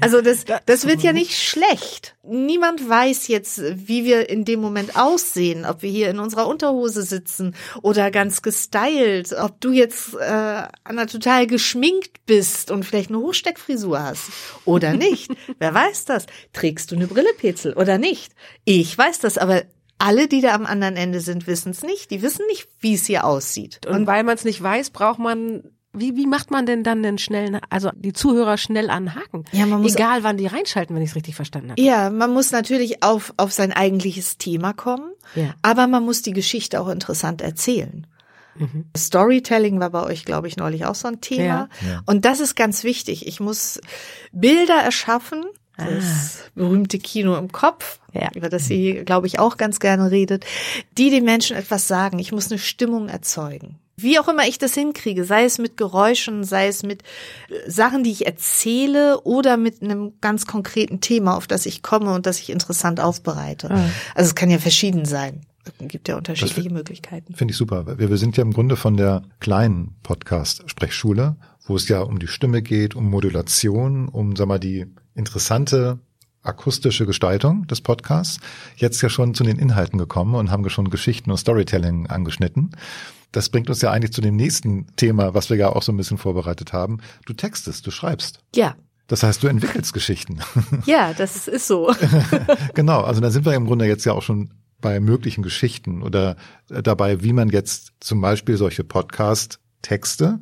Also 0.00 0.20
das, 0.20 0.44
das 0.66 0.86
wird 0.86 1.02
ja 1.02 1.12
nicht 1.12 1.38
schlecht. 1.38 2.16
Niemand 2.22 2.88
weiß 2.88 3.28
jetzt, 3.28 3.60
wie 3.74 4.04
wir 4.04 4.28
in 4.28 4.44
dem 4.44 4.60
Moment 4.60 4.96
aussehen, 4.96 5.64
ob 5.64 5.82
wir 5.82 5.90
hier 5.90 6.10
in 6.10 6.18
unserer 6.18 6.46
Unterhose 6.46 7.02
sitzen 7.02 7.54
oder 7.82 8.10
ganz 8.10 8.42
gestylt, 8.42 9.32
ob 9.32 9.60
du 9.60 9.70
jetzt 9.70 10.14
äh, 10.14 10.62
Anna 10.84 11.06
total 11.06 11.46
geschminkt 11.46 12.26
bist 12.26 12.70
und 12.70 12.84
vielleicht 12.84 13.10
eine 13.10 13.18
Hochsteckfrisur 13.18 14.02
hast 14.02 14.30
oder 14.64 14.92
nicht. 14.96 15.30
Wer 15.58 15.74
weiß 15.74 16.04
das? 16.04 16.26
Trägst 16.52 16.90
du 16.90 16.96
eine 16.96 17.06
Brille, 17.06 17.32
Petzel, 17.36 17.74
oder 17.74 17.98
nicht? 17.98 18.32
Ich 18.64 18.96
weiß 18.96 19.20
das, 19.20 19.38
aber 19.38 19.62
alle, 20.02 20.28
die 20.28 20.40
da 20.40 20.54
am 20.54 20.66
anderen 20.66 20.96
Ende 20.96 21.20
sind, 21.20 21.46
wissen 21.46 21.70
es 21.70 21.82
nicht. 21.82 22.10
Die 22.10 22.22
wissen 22.22 22.44
nicht, 22.48 22.68
wie 22.80 22.94
es 22.94 23.06
hier 23.06 23.24
aussieht. 23.24 23.86
Und 23.86 24.06
weil 24.06 24.24
man 24.24 24.34
es 24.34 24.44
nicht 24.44 24.62
weiß, 24.62 24.90
braucht 24.90 25.18
man 25.18 25.62
wie, 25.94 26.16
wie 26.16 26.26
macht 26.26 26.50
man 26.50 26.64
denn 26.64 26.84
dann 26.84 27.02
den 27.02 27.18
schnellen, 27.18 27.60
also 27.68 27.90
die 27.94 28.14
Zuhörer 28.14 28.56
schnell 28.56 28.88
anhaken? 28.88 29.44
Ja, 29.52 29.66
man 29.66 29.82
muss- 29.82 29.94
Egal, 29.94 30.22
wann 30.24 30.38
die 30.38 30.46
reinschalten, 30.46 30.96
wenn 30.96 31.02
ich 31.02 31.10
es 31.10 31.16
richtig 31.16 31.34
verstanden 31.34 31.72
habe. 31.72 31.82
Ja, 31.82 32.08
man 32.08 32.32
muss 32.32 32.50
natürlich 32.50 33.02
auf, 33.02 33.34
auf 33.36 33.52
sein 33.52 33.72
eigentliches 33.72 34.38
Thema 34.38 34.72
kommen, 34.72 35.12
Ja. 35.34 35.54
aber 35.60 35.86
man 35.88 36.02
muss 36.02 36.22
die 36.22 36.32
Geschichte 36.32 36.80
auch 36.80 36.88
interessant 36.88 37.42
erzählen. 37.42 38.06
Storytelling 38.96 39.80
war 39.80 39.90
bei 39.90 40.02
euch, 40.04 40.24
glaube 40.24 40.48
ich, 40.48 40.56
neulich 40.56 40.84
auch 40.86 40.94
so 40.94 41.08
ein 41.08 41.20
Thema. 41.20 41.42
Ja. 41.44 41.68
Ja. 41.86 42.02
Und 42.06 42.24
das 42.24 42.40
ist 42.40 42.54
ganz 42.54 42.84
wichtig. 42.84 43.26
Ich 43.26 43.40
muss 43.40 43.80
Bilder 44.32 44.76
erschaffen, 44.76 45.44
das 45.90 46.44
berühmte 46.54 46.98
Kino 46.98 47.36
im 47.36 47.50
Kopf, 47.52 48.00
Ja. 48.12 48.28
über 48.34 48.48
das 48.48 48.66
sie, 48.66 49.02
glaube 49.04 49.26
ich, 49.26 49.38
auch 49.38 49.56
ganz 49.56 49.80
gerne 49.80 50.10
redet, 50.10 50.44
die 50.98 51.10
den 51.10 51.24
Menschen 51.24 51.56
etwas 51.56 51.88
sagen. 51.88 52.18
Ich 52.18 52.32
muss 52.32 52.50
eine 52.50 52.58
Stimmung 52.58 53.08
erzeugen. 53.08 53.76
Wie 53.96 54.18
auch 54.18 54.26
immer 54.26 54.46
ich 54.48 54.58
das 54.58 54.74
hinkriege, 54.74 55.24
sei 55.24 55.44
es 55.44 55.58
mit 55.58 55.76
Geräuschen, 55.76 56.44
sei 56.44 56.66
es 56.66 56.82
mit 56.82 57.02
äh, 57.48 57.70
Sachen, 57.70 58.02
die 58.04 58.10
ich 58.10 58.26
erzähle 58.26 59.20
oder 59.20 59.56
mit 59.56 59.82
einem 59.82 60.14
ganz 60.20 60.46
konkreten 60.46 61.00
Thema, 61.00 61.36
auf 61.36 61.46
das 61.46 61.66
ich 61.66 61.82
komme 61.82 62.12
und 62.14 62.24
das 62.26 62.40
ich 62.40 62.50
interessant 62.50 63.00
aufbereite. 63.00 63.68
Also 64.14 64.28
es 64.28 64.34
kann 64.34 64.50
ja 64.50 64.58
verschieden 64.58 65.04
sein. 65.04 65.42
Es 65.64 65.88
gibt 65.88 66.08
ja 66.08 66.16
unterschiedliche 66.16 66.70
Möglichkeiten. 66.70 67.34
Finde 67.34 67.52
ich 67.52 67.58
super. 67.58 67.98
Wir, 67.98 68.10
wir 68.10 68.16
sind 68.16 68.36
ja 68.36 68.42
im 68.42 68.52
Grunde 68.52 68.76
von 68.76 68.96
der 68.96 69.22
kleinen 69.38 69.94
Podcast-Sprechschule, 70.02 71.36
wo 71.66 71.76
es 71.76 71.86
ja 71.88 72.00
um 72.00 72.18
die 72.18 72.26
Stimme 72.26 72.62
geht, 72.62 72.96
um 72.96 73.08
Modulation, 73.08 74.08
um, 74.08 74.34
sag 74.36 74.48
mal, 74.48 74.58
die 74.58 74.86
interessante 75.14 75.98
akustische 76.42 77.06
Gestaltung 77.06 77.66
des 77.68 77.80
Podcasts, 77.80 78.40
jetzt 78.76 79.00
ja 79.00 79.08
schon 79.08 79.34
zu 79.34 79.44
den 79.44 79.58
Inhalten 79.58 79.98
gekommen 79.98 80.34
und 80.34 80.50
haben 80.50 80.68
schon 80.70 80.90
Geschichten 80.90 81.30
und 81.30 81.36
Storytelling 81.36 82.08
angeschnitten. 82.08 82.72
Das 83.30 83.48
bringt 83.48 83.70
uns 83.70 83.80
ja 83.80 83.90
eigentlich 83.90 84.12
zu 84.12 84.20
dem 84.20 84.36
nächsten 84.36 84.86
Thema, 84.96 85.34
was 85.34 85.50
wir 85.50 85.56
ja 85.56 85.70
auch 85.70 85.82
so 85.82 85.92
ein 85.92 85.96
bisschen 85.96 86.18
vorbereitet 86.18 86.72
haben. 86.72 86.98
Du 87.26 87.32
textest, 87.32 87.86
du 87.86 87.90
schreibst. 87.90 88.40
Ja. 88.54 88.74
Das 89.06 89.22
heißt, 89.22 89.42
du 89.42 89.48
entwickelst 89.48 89.92
Geschichten. 89.92 90.40
Ja, 90.86 91.12
das 91.12 91.48
ist 91.48 91.66
so. 91.66 91.94
genau, 92.74 93.02
also 93.02 93.20
da 93.20 93.30
sind 93.30 93.44
wir 93.44 93.54
im 93.54 93.66
Grunde 93.66 93.86
jetzt 93.86 94.04
ja 94.04 94.12
auch 94.12 94.22
schon 94.22 94.50
bei 94.80 95.00
möglichen 95.00 95.42
Geschichten 95.42 96.02
oder 96.02 96.36
äh, 96.70 96.82
dabei, 96.82 97.22
wie 97.22 97.32
man 97.32 97.48
jetzt 97.48 97.92
zum 98.00 98.20
Beispiel 98.20 98.56
solche 98.56 98.84
Podcast-Texte 98.84 100.40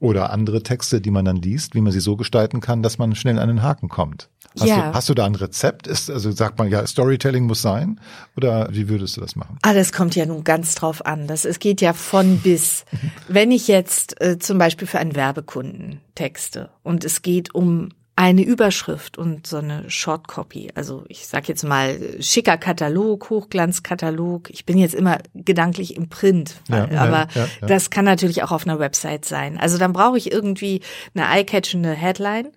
oder 0.00 0.30
andere 0.30 0.62
Texte, 0.62 1.00
die 1.00 1.10
man 1.10 1.24
dann 1.24 1.36
liest, 1.36 1.74
wie 1.74 1.80
man 1.80 1.92
sie 1.92 2.00
so 2.00 2.16
gestalten 2.16 2.60
kann, 2.60 2.82
dass 2.82 2.98
man 2.98 3.14
schnell 3.14 3.38
an 3.38 3.48
den 3.48 3.62
Haken 3.62 3.88
kommt. 3.88 4.28
Hast, 4.58 4.68
Ja. 4.68 4.90
du, 4.90 4.94
hast 4.94 5.08
du 5.08 5.14
da 5.14 5.26
ein 5.26 5.34
Rezept? 5.34 5.86
Ist, 5.86 6.10
also 6.10 6.30
sagt 6.30 6.58
man 6.58 6.68
ja, 6.70 6.86
Storytelling 6.86 7.44
muss 7.44 7.60
sein? 7.62 8.00
Oder 8.36 8.68
wie 8.72 8.88
würdest 8.88 9.16
du 9.16 9.20
das 9.20 9.36
machen? 9.36 9.58
Ah, 9.62 9.74
das 9.74 9.92
kommt 9.92 10.14
ja 10.16 10.24
nun 10.26 10.44
ganz 10.44 10.74
drauf 10.74 11.04
an. 11.04 11.26
Das, 11.26 11.44
es 11.44 11.58
geht 11.58 11.80
ja 11.80 11.92
von 11.92 12.38
bis. 12.42 12.84
Wenn 13.28 13.50
ich 13.50 13.68
jetzt 13.68 14.20
äh, 14.20 14.38
zum 14.38 14.58
Beispiel 14.58 14.86
für 14.86 14.98
einen 14.98 15.16
Werbekunden 15.16 16.00
texte 16.14 16.70
und 16.82 17.04
es 17.04 17.22
geht 17.22 17.54
um 17.54 17.90
eine 18.18 18.42
Überschrift 18.42 19.16
und 19.16 19.46
so 19.46 19.58
eine 19.58 19.88
Shortcopy, 19.88 20.72
also 20.74 21.04
ich 21.06 21.28
sag 21.28 21.48
jetzt 21.48 21.62
mal 21.62 22.20
schicker 22.20 22.56
Katalog, 22.56 23.30
Hochglanzkatalog. 23.30 24.50
Ich 24.50 24.66
bin 24.66 24.76
jetzt 24.76 24.96
immer 24.96 25.18
gedanklich 25.34 25.94
im 25.96 26.08
Print, 26.08 26.56
Ja, 26.68 26.88
aber 26.98 27.28
ja, 27.34 27.48
ja. 27.60 27.66
das 27.68 27.90
kann 27.90 28.04
natürlich 28.04 28.42
auch 28.42 28.50
auf 28.50 28.66
einer 28.66 28.80
Website 28.80 29.24
sein. 29.24 29.56
Also 29.56 29.78
dann 29.78 29.92
brauche 29.92 30.18
ich 30.18 30.32
irgendwie 30.32 30.82
eine 31.14 31.26
eye-catchende 31.26 31.92
Headline 31.92 32.48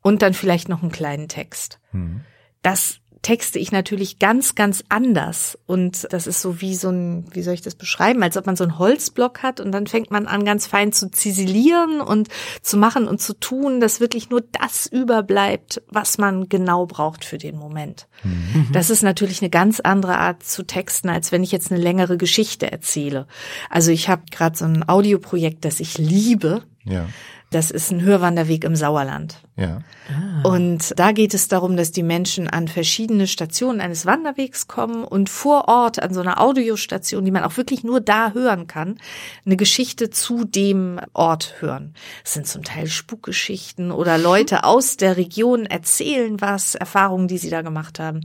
und 0.00 0.22
dann 0.22 0.32
vielleicht 0.32 0.70
noch 0.70 0.80
einen 0.80 0.90
kleinen 0.90 1.28
Text 1.28 1.78
das 2.62 3.00
texte 3.22 3.58
ich 3.58 3.70
natürlich 3.70 4.18
ganz, 4.18 4.54
ganz 4.54 4.82
anders. 4.88 5.58
Und 5.66 6.06
das 6.10 6.26
ist 6.26 6.40
so 6.40 6.60
wie 6.60 6.74
so 6.74 6.88
ein, 6.88 7.26
wie 7.32 7.42
soll 7.42 7.54
ich 7.54 7.60
das 7.60 7.74
beschreiben, 7.74 8.22
als 8.22 8.36
ob 8.36 8.46
man 8.46 8.56
so 8.56 8.64
einen 8.64 8.78
Holzblock 8.78 9.42
hat 9.42 9.60
und 9.60 9.72
dann 9.72 9.86
fängt 9.86 10.10
man 10.10 10.26
an, 10.26 10.44
ganz 10.44 10.66
fein 10.66 10.92
zu 10.92 11.10
ziselieren 11.10 12.00
und 12.00 12.28
zu 12.62 12.78
machen 12.78 13.06
und 13.06 13.20
zu 13.20 13.34
tun, 13.34 13.80
dass 13.80 14.00
wirklich 14.00 14.30
nur 14.30 14.40
das 14.40 14.86
überbleibt, 14.86 15.82
was 15.88 16.18
man 16.18 16.48
genau 16.48 16.86
braucht 16.86 17.24
für 17.24 17.38
den 17.38 17.56
Moment. 17.56 18.08
Das 18.72 18.90
ist 18.90 19.02
natürlich 19.02 19.42
eine 19.42 19.50
ganz 19.50 19.80
andere 19.80 20.18
Art 20.18 20.42
zu 20.42 20.62
texten, 20.62 21.08
als 21.08 21.32
wenn 21.32 21.42
ich 21.42 21.52
jetzt 21.52 21.70
eine 21.70 21.80
längere 21.80 22.16
Geschichte 22.16 22.70
erzähle. 22.70 23.26
Also 23.68 23.90
ich 23.90 24.08
habe 24.08 24.22
gerade 24.30 24.56
so 24.56 24.64
ein 24.64 24.88
Audioprojekt, 24.88 25.64
das 25.64 25.80
ich 25.80 25.98
liebe. 25.98 26.62
Ja, 26.84 27.06
Das 27.50 27.72
ist 27.72 27.90
ein 27.90 28.02
Hörwanderweg 28.02 28.62
im 28.62 28.76
Sauerland. 28.76 29.42
ja. 29.56 30.48
Und 30.48 30.98
da 30.98 31.10
geht 31.10 31.34
es 31.34 31.48
darum, 31.48 31.76
dass 31.76 31.90
die 31.90 32.04
Menschen 32.04 32.48
an 32.48 32.68
verschiedene 32.68 33.26
Stationen 33.26 33.80
eines 33.80 34.06
Wanderwegs 34.06 34.68
kommen 34.68 35.04
und 35.04 35.28
vor 35.28 35.66
Ort 35.68 36.00
an 36.00 36.14
so 36.14 36.20
einer 36.20 36.40
Audiostation, 36.40 37.24
die 37.24 37.32
man 37.32 37.42
auch 37.42 37.56
wirklich 37.56 37.82
nur 37.82 38.00
da 38.00 38.32
hören 38.32 38.68
kann, 38.68 38.98
eine 39.44 39.56
Geschichte 39.56 40.10
zu 40.10 40.44
dem 40.44 41.00
Ort 41.12 41.56
hören. 41.58 41.94
Es 42.24 42.34
sind 42.34 42.46
zum 42.46 42.62
Teil 42.62 42.86
Spukgeschichten 42.86 43.90
oder 43.90 44.16
Leute 44.16 44.62
aus 44.62 44.96
der 44.96 45.16
Region 45.16 45.66
erzählen 45.66 46.40
was, 46.40 46.76
Erfahrungen, 46.76 47.26
die 47.26 47.38
sie 47.38 47.50
da 47.50 47.62
gemacht 47.62 47.98
haben. 47.98 48.20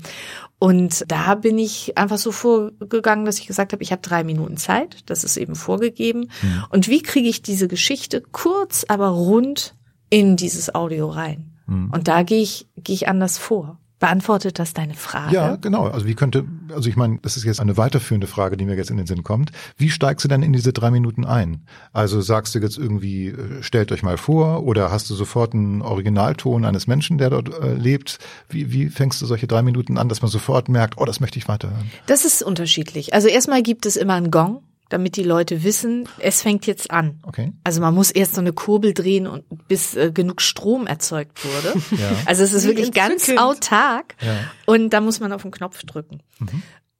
Und 0.65 1.05
da 1.09 1.35
bin 1.35 1.59
ich 1.59 1.95
einfach 1.95 2.17
so 2.17 2.31
vorgegangen, 2.31 3.25
dass 3.25 3.37
ich 3.37 3.45
gesagt 3.45 3.71
habe, 3.71 3.83
ich 3.83 3.91
habe 3.91 4.01
drei 4.01 4.23
Minuten 4.23 4.57
Zeit, 4.57 4.97
das 5.05 5.23
ist 5.23 5.37
eben 5.37 5.53
vorgegeben. 5.53 6.31
Und 6.69 6.87
wie 6.87 7.03
kriege 7.03 7.29
ich 7.29 7.43
diese 7.43 7.67
Geschichte 7.67 8.23
kurz, 8.31 8.83
aber 8.87 9.09
rund 9.09 9.75
in 10.09 10.37
dieses 10.37 10.73
Audio 10.73 11.07
rein? 11.09 11.51
Und 11.91 12.07
da 12.07 12.23
gehe 12.23 12.41
ich, 12.41 12.67
gehe 12.77 12.95
ich 12.95 13.07
anders 13.07 13.37
vor. 13.37 13.77
Beantwortet 14.05 14.59
das 14.59 14.75
deine 14.75 14.93
Frage? 14.93 15.33
Ja, 15.33 15.55
genau. 15.55 15.87
Also 15.87 16.05
wie 16.05 16.13
könnte, 16.13 16.45
also 16.71 16.87
ich 16.87 16.95
meine, 16.95 17.17
das 17.23 17.37
ist 17.37 17.43
jetzt 17.43 17.59
eine 17.59 17.75
weiterführende 17.75 18.27
Frage, 18.27 18.55
die 18.55 18.63
mir 18.63 18.75
jetzt 18.75 18.91
in 18.91 18.97
den 18.97 19.07
Sinn 19.07 19.23
kommt. 19.23 19.51
Wie 19.77 19.89
steigst 19.89 20.23
du 20.23 20.27
denn 20.27 20.43
in 20.43 20.53
diese 20.53 20.73
drei 20.73 20.91
Minuten 20.91 21.25
ein? 21.25 21.65
Also 21.91 22.21
sagst 22.21 22.53
du 22.53 22.59
jetzt 22.59 22.77
irgendwie, 22.77 23.29
äh, 23.29 23.63
stellt 23.63 23.91
euch 23.91 24.03
mal 24.03 24.17
vor, 24.17 24.63
oder 24.63 24.91
hast 24.91 25.09
du 25.09 25.15
sofort 25.15 25.55
einen 25.55 25.81
Originalton 25.81 26.65
eines 26.65 26.85
Menschen, 26.85 27.17
der 27.17 27.31
dort 27.31 27.51
äh, 27.59 27.73
lebt? 27.73 28.19
Wie, 28.47 28.71
wie 28.71 28.89
fängst 28.89 29.23
du 29.23 29.25
solche 29.25 29.47
drei 29.47 29.63
Minuten 29.63 29.97
an, 29.97 30.07
dass 30.07 30.21
man 30.21 30.29
sofort 30.29 30.69
merkt, 30.69 30.99
oh, 30.99 31.05
das 31.05 31.19
möchte 31.19 31.39
ich 31.39 31.47
weiterhören? 31.47 31.89
Das 32.05 32.25
ist 32.25 32.43
unterschiedlich. 32.43 33.15
Also 33.15 33.27
erstmal 33.27 33.63
gibt 33.63 33.87
es 33.87 33.95
immer 33.95 34.13
einen 34.13 34.29
Gong, 34.29 34.61
damit 34.89 35.15
die 35.15 35.23
Leute 35.23 35.63
wissen, 35.63 36.07
es 36.19 36.41
fängt 36.41 36.67
jetzt 36.67 36.91
an. 36.91 37.19
Okay. 37.23 37.53
Also 37.63 37.81
man 37.81 37.93
muss 37.93 38.11
erst 38.11 38.35
so 38.35 38.41
eine 38.41 38.53
Kurbel 38.53 38.93
drehen 38.93 39.25
und 39.25 39.43
bis 39.67 39.95
äh, 39.95 40.11
genug 40.11 40.41
Strom 40.41 40.87
erzeugt 40.87 41.43
wurde. 41.43 41.73
Ja. 41.95 42.11
Also 42.25 42.43
es 42.43 42.51
ist 42.51 42.65
wirklich 42.67 42.91
ganz 42.91 43.29
autark. 43.37 44.15
Ja. 44.21 44.35
Und 44.65 44.89
da 44.89 44.99
muss 45.01 45.19
man 45.19 45.31
auf 45.31 45.43
den 45.43 45.51
Knopf 45.51 45.83
drücken. 45.83 46.21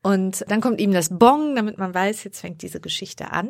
Und 0.02 0.46
dann 0.48 0.62
kommt 0.62 0.80
ihm 0.80 0.94
das 0.94 1.10
Bong, 1.10 1.56
damit 1.56 1.78
man 1.78 1.94
weiß, 1.94 2.24
jetzt 2.24 2.40
fängt 2.40 2.62
diese 2.62 2.80
Geschichte 2.80 3.32
an. 3.32 3.50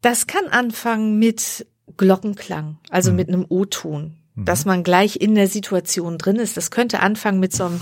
Das 0.00 0.26
kann 0.26 0.46
anfangen 0.46 1.18
mit 1.18 1.66
Glockenklang, 1.96 2.78
also 2.90 3.12
mit 3.12 3.28
einem 3.28 3.46
O-Ton, 3.48 4.18
dass 4.36 4.64
man 4.64 4.84
gleich 4.84 5.16
in 5.16 5.34
der 5.34 5.48
Situation 5.48 6.18
drin 6.18 6.36
ist. 6.36 6.56
Das 6.56 6.70
könnte 6.70 7.00
anfangen 7.00 7.40
mit 7.40 7.54
so 7.54 7.64
einem, 7.64 7.80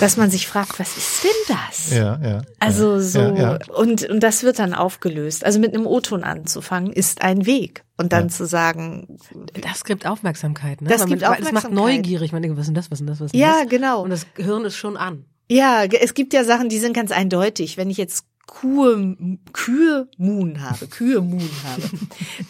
dass 0.00 0.16
man 0.16 0.30
sich 0.30 0.46
fragt, 0.46 0.78
was 0.78 0.96
ist 0.96 1.24
denn 1.24 1.56
das? 1.56 1.90
Ja, 1.90 2.18
ja. 2.22 2.42
Also 2.60 2.94
ja, 2.94 3.00
so 3.00 3.18
Ja, 3.20 3.34
ja. 3.34 3.58
und 3.74 4.08
und 4.08 4.20
das 4.20 4.42
wird 4.42 4.58
dann 4.58 4.74
aufgelöst. 4.74 5.44
Also 5.44 5.58
mit 5.58 5.74
einem 5.74 5.86
O-Ton 5.86 6.24
anzufangen 6.24 6.92
ist 6.92 7.22
ein 7.22 7.46
Weg 7.46 7.84
und 7.96 8.12
dann 8.12 8.24
Ja. 8.24 8.28
zu 8.28 8.46
sagen, 8.46 9.18
Das 9.60 9.84
gibt 9.84 10.06
Aufmerksamkeit, 10.06 10.80
ne? 10.82 10.88
Das 10.88 11.02
Weil 11.02 11.08
gibt 11.08 11.22
man, 11.22 11.30
Das 11.30 11.40
macht 11.52 11.64
Aufmerksamkeit. 11.66 11.96
neugierig. 11.96 12.32
Man 12.32 12.42
denkt, 12.42 12.56
was 12.56 12.62
ist 12.64 12.68
denn 12.68 12.74
das, 12.74 12.90
was 12.90 12.96
ist 12.96 13.00
denn 13.00 13.06
das, 13.08 13.20
was 13.20 13.26
ist 13.26 13.32
denn 13.34 13.40
ja 13.40 13.60
das? 13.62 13.68
genau. 13.70 14.02
Und 14.02 14.10
das 14.10 14.26
Gehirn 14.34 14.64
ist 14.64 14.76
schon 14.76 14.96
an. 14.96 15.24
Ja, 15.50 15.84
es 15.84 16.14
gibt 16.14 16.32
ja 16.32 16.42
Sachen, 16.44 16.68
die 16.70 16.78
sind 16.78 16.94
ganz 16.94 17.10
eindeutig. 17.12 17.76
Wenn 17.76 17.90
ich 17.90 17.98
jetzt 17.98 18.24
Kuhe, 18.54 19.16
Kühe 19.52 20.08
Moon 20.16 20.62
habe, 20.62 20.86
Kühe 20.86 21.20
Moon 21.20 21.50
habe, 21.64 21.82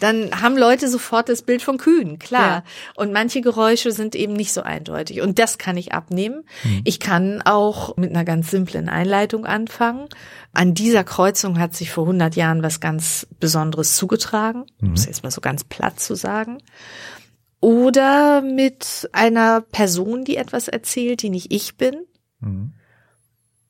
dann 0.01 0.43
haben 0.43 0.59
Leute 0.59 0.89
sofort 0.89 1.31
das 1.31 1.41
Bild 1.41 1.63
von 1.63 1.79
Kühen, 1.79 2.19
klar. 2.19 2.43
Ja. 2.43 2.65
Und 2.95 3.13
manche 3.13 3.41
Geräusche 3.41 3.91
sind 3.91 4.15
eben 4.15 4.35
nicht 4.35 4.53
so 4.53 4.61
eindeutig. 4.61 5.23
Und 5.23 5.39
das 5.39 5.57
kann 5.57 5.79
ich 5.79 5.93
abnehmen. 5.93 6.45
Mhm. 6.63 6.83
Ich 6.85 7.01
kann 7.01 7.41
auch 7.43 7.97
mit 7.97 8.11
einer 8.11 8.25
ganz 8.25 8.51
simplen 8.51 8.91
Einleitung 8.91 9.47
anfangen. 9.47 10.09
An 10.53 10.75
dieser 10.75 11.05
Kreuzung 11.05 11.59
hat 11.59 11.75
sich 11.75 11.91
vor 11.91 12.05
100 12.05 12.37
Jahren 12.37 12.63
was 12.63 12.81
ganz 12.81 13.27
Besonderes 13.41 13.97
zugetragen, 13.97 14.67
mhm. 14.81 14.89
um 14.89 14.93
es 14.93 15.07
jetzt 15.07 15.23
mal 15.23 15.31
so 15.31 15.41
ganz 15.41 15.65
platt 15.65 16.01
zu 16.01 16.15
sagen 16.15 16.59
oder 17.61 18.43
mit 18.43 19.09
einer 19.13 19.63
Person, 19.63 20.25
die 20.25 20.37
etwas 20.37 20.69
erzählt, 20.69 21.23
die 21.23 21.31
nicht 21.31 21.51
ich 21.51 21.79
bin. 21.79 22.05
Mhm. 22.41 22.75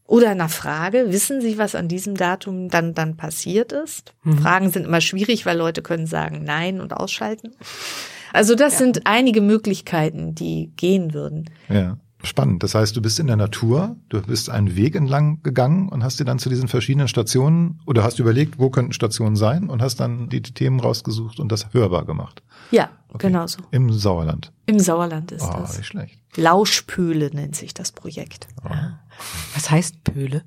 Oder 0.06 0.30
einer 0.30 0.50
Frage, 0.50 1.06
wissen 1.08 1.40
Sie, 1.40 1.56
was 1.56 1.74
an 1.74 1.88
diesem 1.88 2.14
Datum 2.16 2.68
dann, 2.68 2.92
dann 2.92 3.16
passiert 3.16 3.72
ist? 3.72 4.12
Mhm. 4.22 4.38
Fragen 4.38 4.70
sind 4.70 4.86
immer 4.86 5.00
schwierig, 5.00 5.46
weil 5.46 5.56
Leute 5.56 5.80
können 5.80 6.06
sagen 6.06 6.44
Nein 6.44 6.80
und 6.80 6.92
ausschalten. 6.92 7.52
Also 8.32 8.54
das 8.54 8.74
ja. 8.74 8.78
sind 8.80 9.06
einige 9.06 9.40
Möglichkeiten, 9.40 10.34
die 10.34 10.72
gehen 10.76 11.14
würden. 11.14 11.48
Ja. 11.68 11.98
Spannend. 12.24 12.62
Das 12.62 12.74
heißt, 12.74 12.96
du 12.96 13.02
bist 13.02 13.20
in 13.20 13.26
der 13.26 13.36
Natur, 13.36 13.96
du 14.08 14.22
bist 14.22 14.50
einen 14.50 14.76
Weg 14.76 14.94
entlang 14.94 15.42
gegangen 15.42 15.88
und 15.88 16.02
hast 16.02 16.18
dir 16.18 16.24
dann 16.24 16.38
zu 16.38 16.48
diesen 16.48 16.68
verschiedenen 16.68 17.08
Stationen 17.08 17.80
oder 17.86 18.02
hast 18.02 18.18
überlegt, 18.18 18.58
wo 18.58 18.70
könnten 18.70 18.92
Stationen 18.92 19.36
sein 19.36 19.68
und 19.68 19.82
hast 19.82 20.00
dann 20.00 20.28
die, 20.28 20.42
Themen 20.42 20.80
rausgesucht 20.80 21.40
und 21.40 21.50
das 21.50 21.72
hörbar 21.72 22.04
gemacht. 22.04 22.42
Ja, 22.70 22.90
okay. 23.08 23.28
genau 23.28 23.46
so. 23.46 23.60
Im 23.70 23.92
Sauerland. 23.92 24.52
Im 24.66 24.78
Sauerland 24.78 25.32
ist 25.32 25.44
oh, 25.44 25.52
das. 25.52 25.76
Nicht 25.76 25.86
schlecht. 25.86 26.18
Lauschpöhle 26.36 27.30
nennt 27.32 27.56
sich 27.56 27.74
das 27.74 27.92
Projekt. 27.92 28.48
Oh. 28.64 28.70
Was 29.54 29.70
heißt 29.70 30.04
Pöhle? 30.04 30.42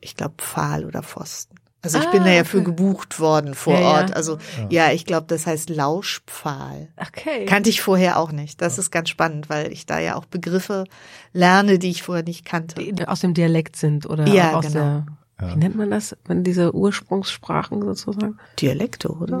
Ich 0.00 0.16
glaube 0.16 0.34
Pfahl 0.38 0.84
oder 0.84 1.02
Pfosten. 1.02 1.56
Also 1.82 1.98
ich 1.98 2.06
ah, 2.06 2.10
bin 2.10 2.22
da 2.22 2.30
ja 2.30 2.42
okay. 2.42 2.48
für 2.48 2.62
gebucht 2.62 3.18
worden 3.18 3.54
vor 3.54 3.78
ja, 3.78 3.80
Ort. 3.80 4.14
Also 4.14 4.38
ja, 4.70 4.86
ja 4.86 4.92
ich 4.92 5.04
glaube, 5.04 5.26
das 5.26 5.46
heißt 5.46 5.68
Lauschpfahl. 5.68 6.88
Okay. 6.96 7.44
Kannte 7.44 7.70
ich 7.70 7.82
vorher 7.82 8.18
auch 8.18 8.30
nicht. 8.30 8.62
Das 8.62 8.78
ist 8.78 8.92
ganz 8.92 9.08
spannend, 9.08 9.50
weil 9.50 9.72
ich 9.72 9.84
da 9.84 9.98
ja 9.98 10.14
auch 10.14 10.24
Begriffe 10.24 10.84
lerne, 11.32 11.80
die 11.80 11.90
ich 11.90 12.04
vorher 12.04 12.22
nicht 12.22 12.44
kannte. 12.44 12.80
Die 12.80 13.08
aus 13.08 13.20
dem 13.20 13.34
Dialekt 13.34 13.74
sind 13.74 14.06
oder 14.06 14.28
ja, 14.28 14.54
aus 14.54 14.66
genau. 14.66 15.04
der, 15.40 15.50
wie 15.50 15.56
nennt 15.56 15.74
man 15.74 15.90
das, 15.90 16.16
wenn 16.26 16.44
diese 16.44 16.72
Ursprungssprachen 16.72 17.82
sozusagen? 17.82 18.38
Dialekte, 18.60 19.10
oder? 19.10 19.40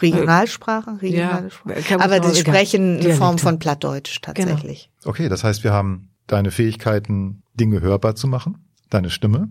Regionalsprachen, 0.00 0.98
regionale 0.98 1.50
Sprachen. 1.50 2.00
Aber 2.00 2.20
die 2.20 2.34
sprechen 2.34 2.98
in 2.98 3.14
Form 3.14 3.38
von 3.38 3.58
Plattdeutsch 3.58 4.20
genau. 4.20 4.34
tatsächlich. 4.34 4.90
Genau. 5.00 5.10
Okay, 5.10 5.28
das 5.30 5.44
heißt, 5.44 5.64
wir 5.64 5.72
haben 5.72 6.10
deine 6.26 6.50
Fähigkeiten, 6.50 7.42
Dinge 7.54 7.80
hörbar 7.80 8.14
zu 8.14 8.28
machen, 8.28 8.58
deine 8.90 9.08
Stimme, 9.08 9.48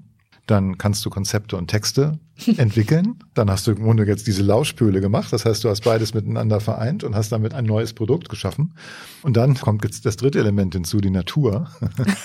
dann 0.48 0.78
kannst 0.78 1.06
du 1.06 1.10
Konzepte 1.10 1.58
und 1.58 1.68
Texte 1.68 2.20
entwickeln. 2.58 3.16
Dann 3.34 3.50
hast 3.50 3.68
du 3.68 3.72
im 3.72 3.84
Grunde 3.84 4.06
jetzt 4.06 4.28
diese 4.28 4.44
Lauschpöhle 4.44 5.02
gemacht. 5.02 5.34
Das 5.34 5.46
heißt, 5.46 5.64
du 5.64 5.70
hast 5.70 5.84
beides 5.84 6.14
miteinander 6.14 6.60
vereint 6.60 7.04
und 7.04 7.16
hast 7.16 7.32
damit 7.32 7.54
ein 7.54 7.66
neues 7.66 7.94
Produkt 7.94 8.30
geschaffen. 8.30 8.74
Und 9.24 9.38
dann 9.38 9.56
kommt 9.56 9.84
jetzt 9.84 10.06
das 10.06 10.18
dritte 10.18 10.40
Element 10.40 10.74
hinzu, 10.74 11.00
die 11.00 11.10
Natur. 11.10 11.70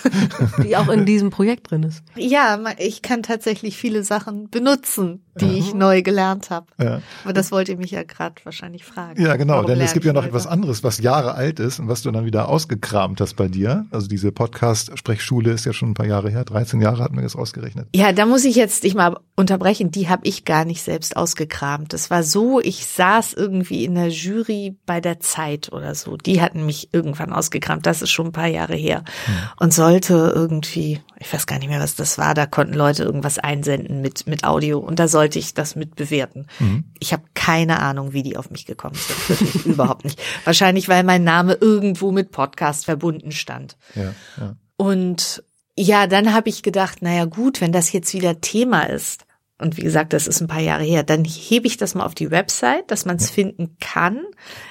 Die 0.62 0.76
auch 0.76 0.88
in 0.88 1.06
diesem 1.06 1.30
Projekt 1.30 1.70
drin 1.70 1.82
ist. 1.82 2.02
Ja, 2.16 2.58
ich 2.78 3.02
kann 3.02 3.22
tatsächlich 3.22 3.76
viele 3.76 4.04
Sachen 4.04 4.50
benutzen, 4.50 5.22
die 5.40 5.46
ja. 5.46 5.52
ich 5.52 5.74
neu 5.74 6.02
gelernt 6.02 6.50
habe. 6.50 6.66
Ja. 6.80 7.02
Aber 7.24 7.32
das 7.32 7.50
wollt 7.52 7.68
ihr 7.68 7.76
mich 7.76 7.90
ja 7.90 8.02
gerade 8.02 8.34
wahrscheinlich 8.44 8.84
fragen. 8.84 9.22
Ja, 9.22 9.36
genau. 9.36 9.62
Denn 9.62 9.80
es 9.80 9.92
gibt 9.92 10.04
ja 10.04 10.12
noch 10.12 10.24
etwas 10.24 10.46
anderes, 10.46 10.84
was 10.84 10.98
Jahre 10.98 11.34
alt 11.34 11.60
ist 11.60 11.80
und 11.80 11.88
was 11.88 12.02
du 12.02 12.10
dann 12.10 12.24
wieder 12.24 12.48
ausgekramt 12.48 13.20
hast 13.20 13.34
bei 13.34 13.48
dir. 13.48 13.86
Also 13.90 14.08
diese 14.08 14.32
Podcast-Sprechschule 14.32 15.50
ist 15.50 15.64
ja 15.64 15.72
schon 15.72 15.90
ein 15.90 15.94
paar 15.94 16.06
Jahre 16.06 16.30
her. 16.30 16.44
13 16.44 16.80
Jahre 16.80 17.02
hatten 17.02 17.16
wir 17.16 17.22
das 17.22 17.36
ausgerechnet. 17.36 17.88
Ja, 17.94 18.11
da 18.12 18.26
muss 18.26 18.44
ich 18.44 18.56
jetzt 18.56 18.84
dich 18.84 18.94
mal 18.94 19.16
unterbrechen. 19.36 19.90
Die 19.90 20.08
habe 20.08 20.26
ich 20.26 20.44
gar 20.44 20.64
nicht 20.64 20.82
selbst 20.82 21.16
ausgekramt. 21.16 21.92
Das 21.92 22.10
war 22.10 22.22
so, 22.22 22.60
ich 22.60 22.86
saß 22.86 23.32
irgendwie 23.34 23.84
in 23.84 23.94
der 23.94 24.08
Jury 24.08 24.76
bei 24.86 25.00
der 25.00 25.20
Zeit 25.20 25.72
oder 25.72 25.94
so. 25.94 26.16
Die 26.16 26.40
hatten 26.40 26.64
mich 26.66 26.92
irgendwann 26.92 27.32
ausgekramt. 27.32 27.86
Das 27.86 28.02
ist 28.02 28.10
schon 28.10 28.26
ein 28.26 28.32
paar 28.32 28.46
Jahre 28.46 28.74
her. 28.74 29.04
Mhm. 29.26 29.32
Und 29.58 29.74
sollte 29.74 30.32
irgendwie, 30.34 31.00
ich 31.18 31.32
weiß 31.32 31.46
gar 31.46 31.58
nicht 31.58 31.68
mehr, 31.68 31.80
was 31.80 31.94
das 31.94 32.18
war, 32.18 32.34
da 32.34 32.46
konnten 32.46 32.74
Leute 32.74 33.04
irgendwas 33.04 33.38
einsenden 33.38 34.00
mit, 34.00 34.26
mit 34.26 34.44
Audio 34.44 34.78
und 34.78 34.98
da 34.98 35.08
sollte 35.08 35.38
ich 35.38 35.54
das 35.54 35.76
mit 35.76 35.96
bewerten. 35.96 36.46
Mhm. 36.58 36.84
Ich 36.98 37.12
habe 37.12 37.24
keine 37.34 37.80
Ahnung, 37.80 38.12
wie 38.12 38.22
die 38.22 38.36
auf 38.36 38.50
mich 38.50 38.66
gekommen 38.66 38.96
sind. 38.96 39.28
Wirklich 39.28 39.66
überhaupt 39.66 40.04
nicht. 40.04 40.20
Wahrscheinlich, 40.44 40.88
weil 40.88 41.04
mein 41.04 41.24
Name 41.24 41.54
irgendwo 41.54 42.12
mit 42.12 42.30
Podcast 42.30 42.84
verbunden 42.84 43.32
stand. 43.32 43.76
Ja, 43.94 44.14
ja. 44.38 44.56
Und 44.76 45.42
ja, 45.76 46.06
dann 46.06 46.34
habe 46.34 46.48
ich 46.48 46.62
gedacht, 46.62 47.02
naja 47.02 47.24
gut, 47.24 47.60
wenn 47.60 47.72
das 47.72 47.92
jetzt 47.92 48.12
wieder 48.14 48.40
Thema 48.40 48.82
ist, 48.82 49.24
und 49.58 49.76
wie 49.76 49.82
gesagt, 49.82 50.12
das 50.12 50.26
ist 50.26 50.40
ein 50.40 50.48
paar 50.48 50.60
Jahre 50.60 50.82
her, 50.82 51.04
dann 51.04 51.24
hebe 51.24 51.66
ich 51.66 51.76
das 51.76 51.94
mal 51.94 52.04
auf 52.04 52.14
die 52.14 52.30
Website, 52.30 52.90
dass 52.90 53.04
man 53.04 53.16
es 53.16 53.30
finden 53.30 53.76
kann, 53.80 54.20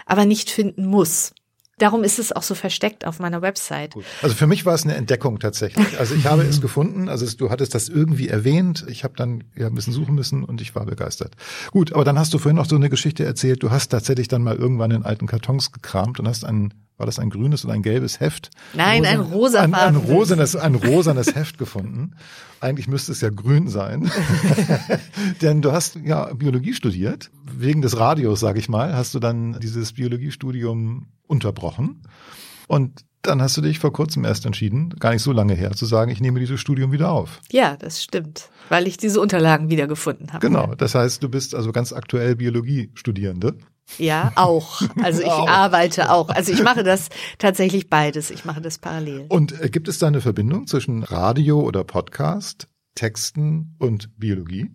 aber 0.05 0.25
nicht 0.25 0.49
finden 0.49 0.85
muss. 0.85 1.33
Darum 1.77 2.03
ist 2.03 2.19
es 2.19 2.31
auch 2.31 2.43
so 2.43 2.53
versteckt 2.53 3.07
auf 3.07 3.17
meiner 3.17 3.41
Website. 3.41 3.93
Gut. 3.93 4.05
Also 4.21 4.35
für 4.35 4.45
mich 4.45 4.67
war 4.67 4.75
es 4.75 4.83
eine 4.83 4.95
Entdeckung 4.95 5.39
tatsächlich. 5.39 5.97
Also 5.97 6.13
ich 6.13 6.27
habe 6.27 6.43
es 6.43 6.61
gefunden, 6.61 7.09
also 7.09 7.25
du 7.35 7.49
hattest 7.49 7.73
das 7.73 7.89
irgendwie 7.89 8.27
erwähnt. 8.27 8.85
Ich 8.87 9.03
habe 9.03 9.15
dann 9.17 9.45
ja 9.55 9.65
ein 9.65 9.73
bisschen 9.73 9.93
suchen 9.93 10.13
müssen 10.13 10.43
und 10.43 10.61
ich 10.61 10.75
war 10.75 10.85
begeistert. 10.85 11.33
Gut, 11.71 11.93
aber 11.93 12.03
dann 12.03 12.19
hast 12.19 12.35
du 12.35 12.37
vorhin 12.37 12.57
noch 12.57 12.67
so 12.67 12.75
eine 12.75 12.91
Geschichte 12.91 13.25
erzählt. 13.25 13.63
Du 13.63 13.71
hast 13.71 13.87
tatsächlich 13.87 14.27
dann 14.27 14.43
mal 14.43 14.57
irgendwann 14.57 14.91
in 14.91 15.03
alten 15.03 15.25
Kartons 15.25 15.71
gekramt 15.71 16.19
und 16.19 16.27
hast 16.27 16.45
einen 16.45 16.71
war 16.97 17.05
das 17.05 17.19
ein 17.19 17.29
grünes 17.29 17.65
oder 17.65 17.73
ein 17.73 17.81
gelbes 17.81 18.19
Heft? 18.19 18.51
Nein, 18.73 19.05
ein 19.05 19.19
rosa 19.19 19.61
ein, 19.61 19.73
ein 19.73 19.95
rosanes, 19.95 20.55
ein 20.55 20.75
rosanes 20.87 21.35
Heft 21.35 21.57
gefunden. 21.57 22.15
Eigentlich 22.59 22.87
müsste 22.87 23.11
es 23.11 23.21
ja 23.21 23.29
grün 23.29 23.67
sein. 23.67 24.11
Denn 25.41 25.61
du 25.61 25.71
hast 25.71 25.95
ja 25.95 26.31
Biologie 26.33 26.73
studiert. 26.73 27.31
Wegen 27.51 27.81
des 27.81 27.97
Radios, 27.97 28.39
sage 28.39 28.59
ich 28.59 28.69
mal, 28.69 28.95
hast 28.95 29.15
du 29.15 29.19
dann 29.19 29.59
dieses 29.59 29.93
Biologiestudium 29.93 31.07
unterbrochen. 31.25 32.03
Und 32.67 33.03
dann 33.21 33.41
hast 33.41 33.57
du 33.57 33.61
dich 33.61 33.79
vor 33.79 33.93
kurzem 33.93 34.25
erst 34.25 34.45
entschieden, 34.45 34.89
gar 34.99 35.11
nicht 35.11 35.21
so 35.21 35.31
lange 35.31 35.53
her, 35.53 35.71
zu 35.71 35.85
sagen, 35.85 36.11
ich 36.11 36.21
nehme 36.21 36.39
dieses 36.39 36.59
Studium 36.59 36.91
wieder 36.91 37.11
auf. 37.11 37.41
Ja, 37.51 37.77
das 37.77 38.03
stimmt, 38.03 38.49
weil 38.69 38.87
ich 38.87 38.97
diese 38.97 39.19
Unterlagen 39.21 39.69
wiedergefunden 39.69 40.33
habe. 40.33 40.45
Genau, 40.45 40.73
das 40.75 40.95
heißt, 40.95 41.21
du 41.21 41.29
bist 41.29 41.53
also 41.53 41.71
ganz 41.71 41.93
aktuell 41.93 42.35
Biologiestudierende. 42.35 43.57
Ja, 43.97 44.31
auch. 44.35 44.81
Also 45.01 45.21
ich 45.21 45.27
auch. 45.27 45.47
arbeite 45.47 46.11
auch. 46.11 46.29
Also 46.29 46.51
ich 46.51 46.63
mache 46.63 46.83
das 46.83 47.09
tatsächlich 47.37 47.89
beides. 47.89 48.31
Ich 48.31 48.45
mache 48.45 48.61
das 48.61 48.77
parallel. 48.77 49.25
Und 49.29 49.59
äh, 49.61 49.69
gibt 49.69 49.87
es 49.87 49.99
da 49.99 50.07
eine 50.07 50.21
Verbindung 50.21 50.67
zwischen 50.67 51.03
Radio 51.03 51.61
oder 51.61 51.83
Podcast, 51.83 52.67
Texten 52.95 53.75
und 53.79 54.17
Biologie? 54.19 54.69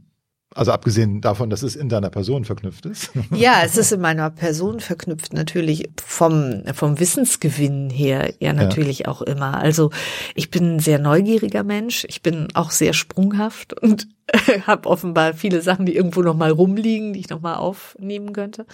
Also 0.56 0.72
abgesehen 0.72 1.20
davon, 1.20 1.50
dass 1.50 1.62
es 1.62 1.76
in 1.76 1.90
deiner 1.90 2.08
Person 2.08 2.44
verknüpft 2.44 2.86
ist. 2.86 3.10
Ja, 3.30 3.62
es 3.64 3.76
ist 3.76 3.92
in 3.92 4.00
meiner 4.00 4.30
Person 4.30 4.80
verknüpft 4.80 5.34
natürlich 5.34 5.90
vom, 6.02 6.62
vom 6.72 6.98
Wissensgewinn 6.98 7.90
her 7.90 8.32
ja 8.40 8.54
natürlich 8.54 9.00
ja. 9.00 9.08
auch 9.08 9.20
immer. 9.20 9.58
Also 9.58 9.90
ich 10.34 10.50
bin 10.50 10.76
ein 10.76 10.80
sehr 10.80 10.98
neugieriger 10.98 11.62
Mensch. 11.62 12.06
Ich 12.08 12.22
bin 12.22 12.48
auch 12.54 12.70
sehr 12.70 12.94
sprunghaft 12.94 13.80
und 13.82 14.08
habe 14.66 14.88
offenbar 14.88 15.34
viele 15.34 15.60
Sachen, 15.60 15.84
die 15.84 15.94
irgendwo 15.94 16.22
noch 16.22 16.36
mal 16.36 16.50
rumliegen, 16.50 17.12
die 17.12 17.20
ich 17.20 17.28
noch 17.28 17.42
mal 17.42 17.56
aufnehmen 17.56 18.32
könnte. 18.32 18.64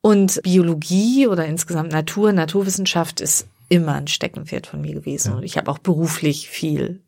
Und 0.00 0.40
Biologie 0.42 1.26
oder 1.26 1.44
insgesamt 1.44 1.92
Natur, 1.92 2.32
Naturwissenschaft 2.32 3.20
ist 3.20 3.46
immer 3.68 3.94
ein 3.94 4.08
Steckenpferd 4.08 4.66
von 4.66 4.80
mir 4.80 4.94
gewesen. 4.94 5.32
Ja. 5.32 5.36
Und 5.36 5.42
ich 5.42 5.58
habe 5.58 5.70
auch 5.70 5.78
beruflich 5.78 6.48
viel 6.48 7.02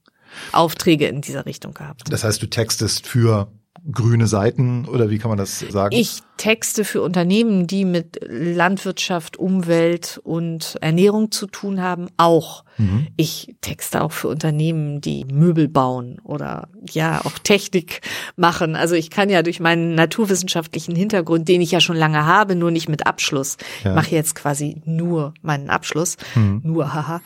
Aufträge 0.53 1.07
in 1.07 1.23
dieser 1.23 1.47
Richtung 1.47 1.73
gehabt. 1.73 2.03
Das 2.11 2.23
heißt, 2.25 2.43
du 2.43 2.47
textest 2.47 3.07
für 3.07 3.49
grüne 3.91 4.27
Seiten 4.27 4.87
oder 4.87 5.11
wie 5.11 5.19
kann 5.19 5.29
man 5.29 5.39
das 5.39 5.61
sagen? 5.61 5.95
Ich 5.95 6.23
texte 6.37 6.85
für 6.85 7.03
Unternehmen, 7.03 7.67
die 7.67 7.85
mit 7.85 8.19
Landwirtschaft, 8.27 9.37
Umwelt 9.37 10.21
und 10.25 10.77
Ernährung 10.81 11.31
zu 11.31 11.47
tun 11.47 11.81
haben, 11.81 12.09
auch. 12.17 12.65
Mhm. 12.77 13.07
Ich 13.17 13.55
texte 13.61 14.03
auch 14.03 14.13
für 14.13 14.29
Unternehmen, 14.29 15.01
die 15.01 15.25
Möbel 15.25 15.69
bauen 15.69 16.21
oder 16.25 16.69
ja 16.91 17.21
auch 17.25 17.39
Technik 17.39 18.01
machen. 18.37 18.75
Also 18.75 18.97
ich 18.97 19.11
kann 19.11 19.31
ja 19.31 19.43
durch 19.43 19.61
meinen 19.61 19.95
naturwissenschaftlichen 19.95 20.97
Hintergrund, 20.97 21.49
den 21.49 21.61
ich 21.61 21.71
ja 21.71 21.81
schon 21.81 21.97
lange 21.97 22.27
habe, 22.27 22.57
nur 22.57 22.71
nicht 22.71 22.89
mit 22.89 23.07
Abschluss. 23.07 23.57
Ja. 23.85 23.91
Ich 23.91 23.97
mache 23.97 24.15
jetzt 24.15 24.35
quasi 24.35 24.83
nur 24.85 25.35
meinen 25.43 25.71
Abschluss. 25.71 26.17
Mhm. 26.35 26.61
Nur, 26.65 26.93
haha. 26.93 27.21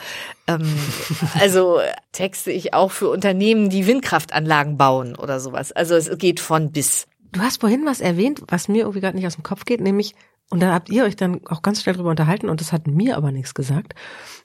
Ähm, 0.46 0.72
also 1.40 1.78
texte 2.12 2.50
ich 2.50 2.74
auch 2.74 2.90
für 2.90 3.08
Unternehmen, 3.08 3.70
die 3.70 3.86
Windkraftanlagen 3.86 4.76
bauen 4.76 5.16
oder 5.16 5.40
sowas. 5.40 5.72
Also 5.72 5.94
es 5.94 6.10
geht 6.18 6.40
von 6.40 6.72
bis. 6.72 7.06
Du 7.32 7.40
hast 7.40 7.60
vorhin 7.60 7.84
was 7.84 8.00
erwähnt, 8.00 8.42
was 8.48 8.68
mir 8.68 8.80
irgendwie 8.80 9.00
gerade 9.00 9.16
nicht 9.16 9.26
aus 9.26 9.34
dem 9.34 9.42
Kopf 9.42 9.64
geht, 9.64 9.80
nämlich, 9.80 10.14
und 10.50 10.60
da 10.60 10.72
habt 10.72 10.88
ihr 10.88 11.04
euch 11.04 11.16
dann 11.16 11.40
auch 11.46 11.62
ganz 11.62 11.82
schnell 11.82 11.94
drüber 11.94 12.10
unterhalten 12.10 12.48
und 12.48 12.60
das 12.60 12.72
hat 12.72 12.86
mir 12.86 13.16
aber 13.16 13.32
nichts 13.32 13.54
gesagt. 13.54 13.94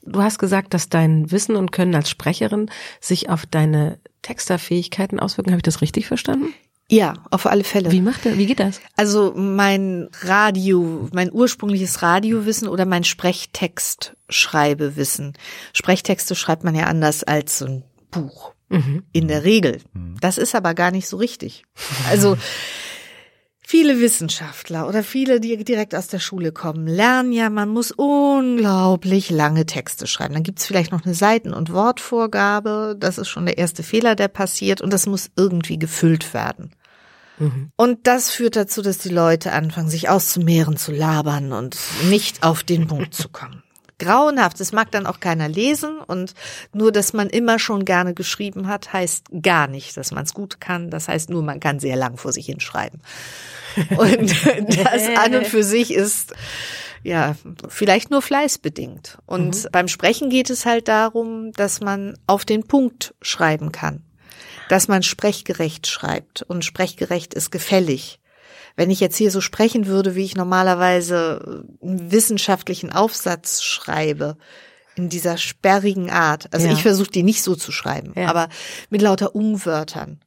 Du 0.04 0.22
hast 0.22 0.38
gesagt, 0.38 0.74
dass 0.74 0.90
dein 0.90 1.32
Wissen 1.32 1.56
und 1.56 1.72
Können 1.72 1.96
als 1.96 2.10
Sprecherin 2.10 2.70
sich 3.00 3.30
auf 3.30 3.46
deine 3.46 4.00
Texterfähigkeiten 4.22 5.20
auswirken. 5.20 5.52
Habe 5.52 5.60
ich 5.60 5.64
das 5.64 5.82
richtig 5.82 6.08
verstanden? 6.08 6.54
Ja, 6.90 7.14
auf 7.32 7.46
alle 7.46 7.64
Fälle. 7.64 7.90
Wie 7.92 8.02
macht 8.02 8.26
er, 8.26 8.38
wie 8.38 8.46
geht 8.46 8.60
das? 8.60 8.82
Also 8.98 9.32
mein 9.36 10.10
Radio, 10.22 11.08
mein 11.14 11.32
ursprüngliches 11.32 12.02
Radiowissen 12.02 12.68
oder 12.68 12.86
mein 12.86 13.06
Sprechtextschreibewissen. 13.06 15.34
Sprechtexte 15.72 16.36
schreibt 16.36 16.66
man 16.66 16.76
ja 16.76 16.88
anders 16.88 17.24
als 17.24 17.60
so 17.60 17.66
ein 17.66 17.84
Buch. 18.12 18.52
Mhm. 18.74 19.04
In 19.12 19.28
der 19.28 19.44
Regel. 19.44 19.82
Mhm. 19.94 20.16
Das 20.20 20.38
ist 20.38 20.56
aber 20.56 20.74
gar 20.74 20.92
nicht 20.92 21.08
so 21.08 21.18
richtig. 21.18 21.64
Also 22.10 22.38
viele 23.66 24.00
Wissenschaftler 24.00 24.88
oder 24.88 25.04
viele, 25.04 25.40
die 25.40 25.64
direkt 25.64 25.96
aus 25.96 26.08
der 26.08 26.20
Schule 26.20 26.52
kommen, 26.52 26.88
lernen 26.88 27.32
ja, 27.32 27.50
man 27.50 27.70
muss 27.70 27.92
unglaublich 27.92 29.30
lange 29.30 29.66
Texte 29.66 30.08
schreiben. 30.08 30.34
Dann 30.34 30.44
gibt's 30.44 30.66
vielleicht 30.66 30.92
noch 30.92 31.06
eine 31.06 31.14
Seiten- 31.14 31.54
und 31.54 31.72
Wortvorgabe. 31.72 32.96
Das 33.00 33.18
ist 33.18 33.30
schon 33.30 33.46
der 33.46 33.58
erste 33.58 33.84
Fehler, 33.84 34.16
der 34.16 34.28
passiert. 34.28 34.82
Und 34.82 34.92
das 34.92 35.06
muss 35.06 35.32
irgendwie 35.36 35.80
gefüllt 35.80 36.34
werden. 36.34 36.72
Mhm. 37.40 37.72
Und 37.76 38.06
das 38.08 38.30
führt 38.30 38.56
dazu, 38.56 38.82
dass 38.82 38.98
die 39.00 39.10
Leute 39.10 39.54
anfangen, 39.54 39.90
sich 39.90 40.10
auszumehren, 40.10 40.78
zu 40.78 40.92
labern 40.92 41.52
und 41.52 41.78
nicht 42.10 42.44
auf 42.44 42.64
den 42.64 42.88
Punkt 42.88 43.14
zu 43.14 43.30
kommen. 43.30 43.63
Grauenhaft. 44.04 44.60
Das 44.60 44.72
mag 44.72 44.92
dann 44.92 45.06
auch 45.06 45.20
keiner 45.20 45.48
lesen 45.48 45.98
und 46.00 46.34
nur, 46.74 46.92
dass 46.92 47.14
man 47.14 47.30
immer 47.30 47.60
schon 47.60 47.86
gerne 47.86 48.14
geschrieben 48.14 48.68
hat, 48.68 48.94
heißt 48.94 49.28
gar 49.42 49.68
nicht, 49.68 49.98
dass 49.98 50.12
man 50.12 50.24
es 50.24 50.34
gut 50.34 50.60
kann. 50.60 50.90
Das 50.90 51.08
heißt 51.08 51.30
nur, 51.30 51.44
man 51.44 51.60
kann 51.60 51.80
sehr 51.80 51.96
lang 51.96 52.18
vor 52.18 52.32
sich 52.32 52.46
hinschreiben. 52.46 53.02
Und 53.98 54.30
das 54.86 55.10
an 55.18 55.34
und 55.34 55.48
für 55.48 55.64
sich 55.64 55.92
ist 55.92 56.36
ja, 57.02 57.36
vielleicht 57.70 58.12
nur 58.12 58.22
fleißbedingt. 58.22 59.18
Und 59.26 59.64
mhm. 59.64 59.68
beim 59.72 59.88
Sprechen 59.88 60.30
geht 60.30 60.52
es 60.52 60.68
halt 60.68 60.88
darum, 60.88 61.52
dass 61.54 61.82
man 61.82 62.16
auf 62.28 62.46
den 62.46 62.68
Punkt 62.68 63.16
schreiben 63.24 63.72
kann 63.72 64.04
dass 64.70 64.88
man 64.88 65.04
sprechgerecht 65.04 65.88
schreibt. 65.88 66.42
Und 66.42 66.66
sprechgerecht 66.66 67.34
ist 67.34 67.52
gefällig. 67.52 68.20
Wenn 68.76 68.90
ich 68.90 69.00
jetzt 69.00 69.18
hier 69.18 69.32
so 69.32 69.42
sprechen 69.42 69.86
würde, 69.86 70.16
wie 70.16 70.24
ich 70.24 70.36
normalerweise 70.36 71.66
einen 71.82 72.12
wissenschaftlichen 72.12 72.92
Aufsatz 72.92 73.62
schreibe, 73.62 74.38
in 74.96 75.10
dieser 75.10 75.38
sperrigen 75.38 76.12
Art. 76.12 76.54
Also 76.54 76.68
ja. 76.68 76.74
ich 76.74 76.84
versuche 76.84 77.10
die 77.10 77.24
nicht 77.24 77.42
so 77.44 77.56
zu 77.56 77.72
schreiben, 77.72 78.14
ja. 78.16 78.28
aber 78.28 78.50
mit 78.90 79.02
lauter 79.02 79.36
Umwörtern. 79.36 80.20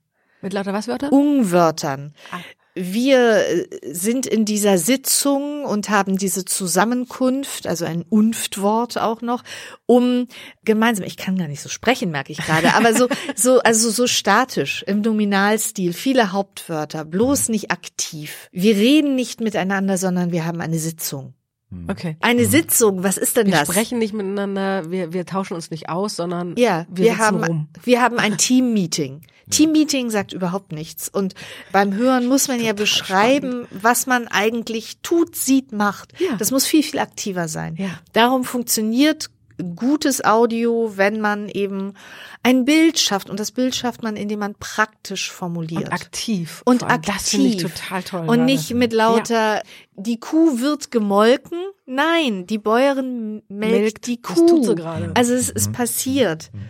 Mit 0.43 0.53
lauter 0.53 0.73
was 0.73 0.89
Wörtern? 0.89 1.11
Umwörtern. 1.11 2.15
Ah 2.31 2.41
wir 2.77 3.49
äh, 3.49 3.67
sind 3.83 4.27
in 4.27 4.45
dieser 4.45 4.77
Sitzung 4.77 5.65
und 5.65 5.89
haben 5.89 6.19
diese 6.19 6.45
Zusammenkunft, 6.45 7.67
also 7.67 7.87
ein 7.87 8.05
Unftwort 8.09 8.99
auch 8.99 9.23
noch, 9.23 9.43
um 9.87 10.29
gemeinsam, 10.65 11.07
ich 11.07 11.17
kann 11.17 11.39
gar 11.39 11.49
nicht 11.49 11.63
so 11.63 11.71
sprechen, 11.71 12.11
merke 12.11 12.33
ich 12.33 12.39
gerade, 12.39 12.75
aber 12.75 12.95
so, 12.95 13.09
so, 13.35 13.61
also 13.61 13.91
so 13.91 14.07
statisch 14.07 14.85
im 14.87 15.01
Nominalstil, 15.01 15.95
viele 15.95 16.33
Hauptwörter, 16.33 17.05
bloß 17.05 17.49
nicht 17.49 17.71
aktiv. 17.71 18.49
Wir 18.53 18.77
reden 18.77 19.15
nicht 19.15 19.41
miteinander, 19.41 19.97
sondern 19.97 20.31
wir 20.31 20.45
haben 20.45 20.61
eine 20.61 20.79
Sitzung. 20.79 21.35
Hm. 21.71 21.87
Okay. 21.91 22.17
Eine 22.21 22.43
mhm. 22.43 22.51
Sitzung, 22.51 23.03
was 23.03 23.17
ist 23.17 23.37
denn 23.37 23.47
wir 23.47 23.53
das? 23.53 23.69
Wir 23.69 23.75
sprechen 23.75 23.99
nicht 23.99 24.15
miteinander, 24.15 24.91
wir, 24.91 25.13
wir 25.13 25.27
tauschen 25.27 25.55
uns 25.55 25.71
nicht 25.71 25.89
aus, 25.89 26.17
sondern 26.17 26.55
ja, 26.57 26.87
wir, 26.89 27.05
wir 27.07 27.19
haben, 27.19 27.43
rum. 27.45 27.69
wir 27.83 28.01
haben 28.03 28.19
ein 28.19 28.39
Team-Meeting. 28.39 29.23
Team-Meeting 29.51 30.11
sagt 30.11 30.33
überhaupt 30.33 30.73
nichts. 30.73 31.09
Und 31.09 31.35
beim 31.73 31.95
Hören 31.95 32.27
muss 32.27 32.49
man 32.49 32.61
ja 32.61 32.73
beschreiben, 32.73 33.67
spannend. 33.67 33.85
was 33.85 34.07
man 34.07 34.29
eigentlich 34.29 34.99
tut, 35.03 35.37
sieht, 35.37 35.73
macht. 35.73 36.21
Ja. 36.21 36.37
Das 36.37 36.51
muss 36.51 36.67
viel, 36.67 36.83
viel 36.83 36.99
aktiver 36.99 37.47
sein. 37.49 37.77
Ja. 37.77 37.91
Darum 38.13 38.45
funktioniert 38.45 39.31
gutes 39.75 40.25
Audio, 40.25 40.93
wenn 40.97 41.21
man 41.21 41.49
eben 41.49 41.95
ein 42.43 42.65
Bild 42.65 42.99
schafft. 42.99 43.31
Und 43.31 43.41
das 43.41 43.53
Bild 43.53 43.75
schafft 43.75 44.03
man, 44.03 44.17
indem 44.17 44.41
man 44.41 44.55
praktisch 44.55 45.31
formuliert. 45.31 45.85
Und 45.85 45.93
aktiv. 45.93 46.63
Und 46.65 46.83
aktiv. 46.83 47.15
Das 47.15 47.29
finde 47.31 47.49
ich 47.49 47.57
total 47.57 48.03
toll. 48.03 48.29
Und 48.29 48.45
nicht 48.45 48.75
mit 48.75 48.93
lauter, 48.93 49.57
ja. 49.57 49.63
die 49.95 50.21
Kuh 50.21 50.61
wird 50.61 50.91
gemolken. 50.91 51.59
Nein, 51.87 52.47
die 52.47 52.59
Bäuerin 52.59 53.43
melkt, 53.49 53.81
melkt 53.81 54.07
die 54.07 54.21
Kuh. 54.21 54.35
Das 54.35 54.51
tut 54.51 54.65
sie 54.65 54.75
gerade. 54.75 55.13
Also 55.15 55.35
es 55.35 55.51
ist 55.51 55.69
mhm. 55.69 55.73
passiert. 55.73 56.51
Mhm. 56.53 56.61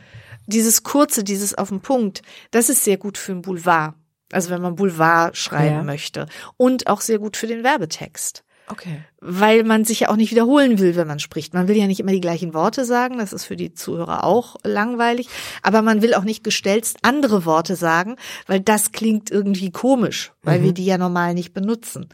Dieses 0.47 0.83
kurze, 0.83 1.25
dieses 1.25 1.55
auf 1.55 1.71
den 1.71 1.81
Punkt, 1.81 2.23
das 2.53 2.69
ist 2.69 2.85
sehr 2.85 2.99
gut 2.99 3.19
für 3.19 3.33
ein 3.33 3.43
Boulevard. 3.43 3.95
Also 4.33 4.51
wenn 4.51 4.63
man 4.63 4.77
Boulevard 4.77 5.37
schreiben 5.37 5.77
ja. 5.77 5.83
möchte. 5.83 6.27
Und 6.57 6.87
auch 6.87 7.01
sehr 7.01 7.19
gut 7.19 7.37
für 7.37 7.47
den 7.47 7.65
Werbetext. 7.65 8.45
Okay. 8.69 9.05
Weil 9.21 9.65
man 9.65 9.85
sich 9.85 10.01
ja 10.01 10.09
auch 10.09 10.17
nicht 10.17 10.31
wiederholen 10.31 10.79
will, 10.79 10.97
wenn 10.97 11.07
man 11.07 11.21
spricht. 11.21 11.55
Man 11.55 11.69
will 11.69 11.77
ja 11.77 11.87
nicht 11.87 12.01
immer 12.01 12.13
die 12.13 12.21
gleichen 12.21 12.53
Worte 12.53 12.85
sagen, 12.85 13.19
das 13.19 13.33
ist 13.33 13.45
für 13.45 13.57
die 13.57 13.75
Zuhörer 13.75 14.25
auch 14.25 14.57
langweilig, 14.65 15.29
aber 15.63 15.83
man 15.83 16.03
will 16.03 16.15
auch 16.15 16.25
nicht 16.25 16.43
gestelzt 16.43 16.99
andere 17.03 17.45
Worte 17.45 17.77
sagen, 17.77 18.17
weil 18.47 18.61
das 18.61 18.93
klingt 18.93 19.31
irgendwie 19.31 19.71
komisch, 19.71 20.33
weil 20.43 20.61
mhm. 20.61 20.65
wir 20.65 20.73
die 20.73 20.87
ja 20.87 20.99
normal 20.99 21.35
nicht 21.35 21.55
benutzen. 21.55 22.09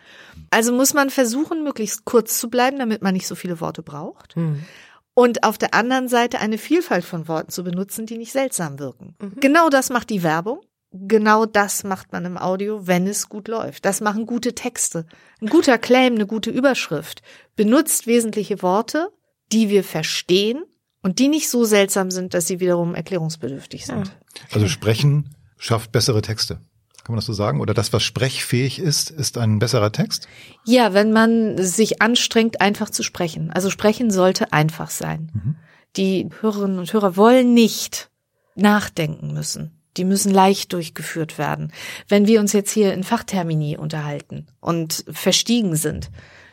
Also 0.51 0.73
muss 0.73 0.93
man 0.93 1.11
versuchen, 1.11 1.65
möglichst 1.65 2.05
kurz 2.05 2.39
zu 2.39 2.51
bleiben, 2.51 2.79
damit 2.79 3.03
man 3.03 3.15
nicht 3.15 3.27
so 3.27 3.35
viele 3.35 3.61
Worte 3.61 3.83
braucht. 3.83 4.37
Mhm. 4.37 4.65
Und 5.15 5.45
auf 5.45 5.59
der 5.59 5.75
anderen 5.75 6.09
Seite 6.09 6.41
eine 6.41 6.59
Vielfalt 6.59 7.05
von 7.05 7.29
Worten 7.29 7.51
zu 7.51 7.65
benutzen, 7.65 8.07
die 8.07 8.19
nicht 8.19 8.33
seltsam 8.33 8.79
wirken. 8.79 9.15
Mhm. 9.21 9.41
Genau 9.41 9.69
das 9.69 9.91
macht 9.91 10.11
die 10.11 10.23
Werbung 10.23 10.61
genau 10.93 11.47
das 11.47 11.85
macht 11.85 12.13
man 12.13 12.25
im 12.25 12.39
Audio, 12.39 12.87
wenn 12.87 13.07
es 13.07 13.29
gut 13.29 13.49
läuft. 13.49 13.85
Das 13.85 14.01
machen 14.01 14.27
gute 14.27 14.55
Texte. 14.55 15.07
Ein 15.41 15.49
guter 15.49 15.79
Claim, 15.79 16.15
eine 16.15 16.27
gute 16.27 16.51
Überschrift 16.51 17.23
benutzt 17.57 18.07
wesentliche 18.07 18.63
Worte, 18.63 19.11
die 19.53 19.69
wir 19.69 19.85
verstehen 19.85 20.63
und 21.03 21.19
die 21.19 21.29
nicht 21.29 21.49
so 21.49 21.65
seltsam 21.65 22.11
sind, 22.11 22.35
dass 22.35 22.47
sie 22.47 22.61
wiederum 22.61 22.95
erklärungsbedürftig 22.95 23.87
sind. 23.87 24.17
Also 24.53 24.69
sprechen 24.69 25.35
schafft 25.59 25.93
bessere 25.93 26.23
Texte. 26.23 26.61
Kann 27.05 27.15
man 27.15 27.17
das 27.17 27.27
so 27.27 27.33
sagen? 27.33 27.61
Oder 27.61 27.75
das, 27.75 27.93
was 27.93 28.05
sprechfähig 28.05 28.79
ist, 28.79 29.11
ist 29.11 29.37
ein 29.37 29.59
besserer 29.59 29.91
Text? 29.91 30.29
Ja, 30.65 30.95
wenn 30.95 31.13
man 31.13 31.59
sich 31.59 32.01
anstrengt, 32.01 32.61
einfach 32.61 32.91
zu 32.91 33.03
sprechen. 33.03 33.51
Also 33.51 33.71
sprechen 33.71 34.11
sollte 34.13 34.53
einfach 34.53 34.91
sein. 34.91 35.33
Mhm. 35.35 35.57
Die 35.97 36.29
Hörerinnen 36.41 36.79
und 36.79 36.93
Hörer 36.93 37.17
wollen 37.17 37.55
nicht 37.55 38.11
nachdenken 38.55 39.33
müssen 39.33 39.82
die 39.97 40.05
müssen 40.05 40.33
leicht 40.33 40.73
durchgeführt 40.73 41.39
werden. 41.39 41.73
Wenn 42.09 42.27
wir 42.27 42.41
uns 42.41 42.53
jetzt 42.53 42.71
hier 42.71 42.95
in 42.95 43.05
Fachtermini 43.05 43.77
unterhalten 43.77 44.47
und 44.61 45.05
verstiegen 45.11 45.77
sind, 45.77 46.11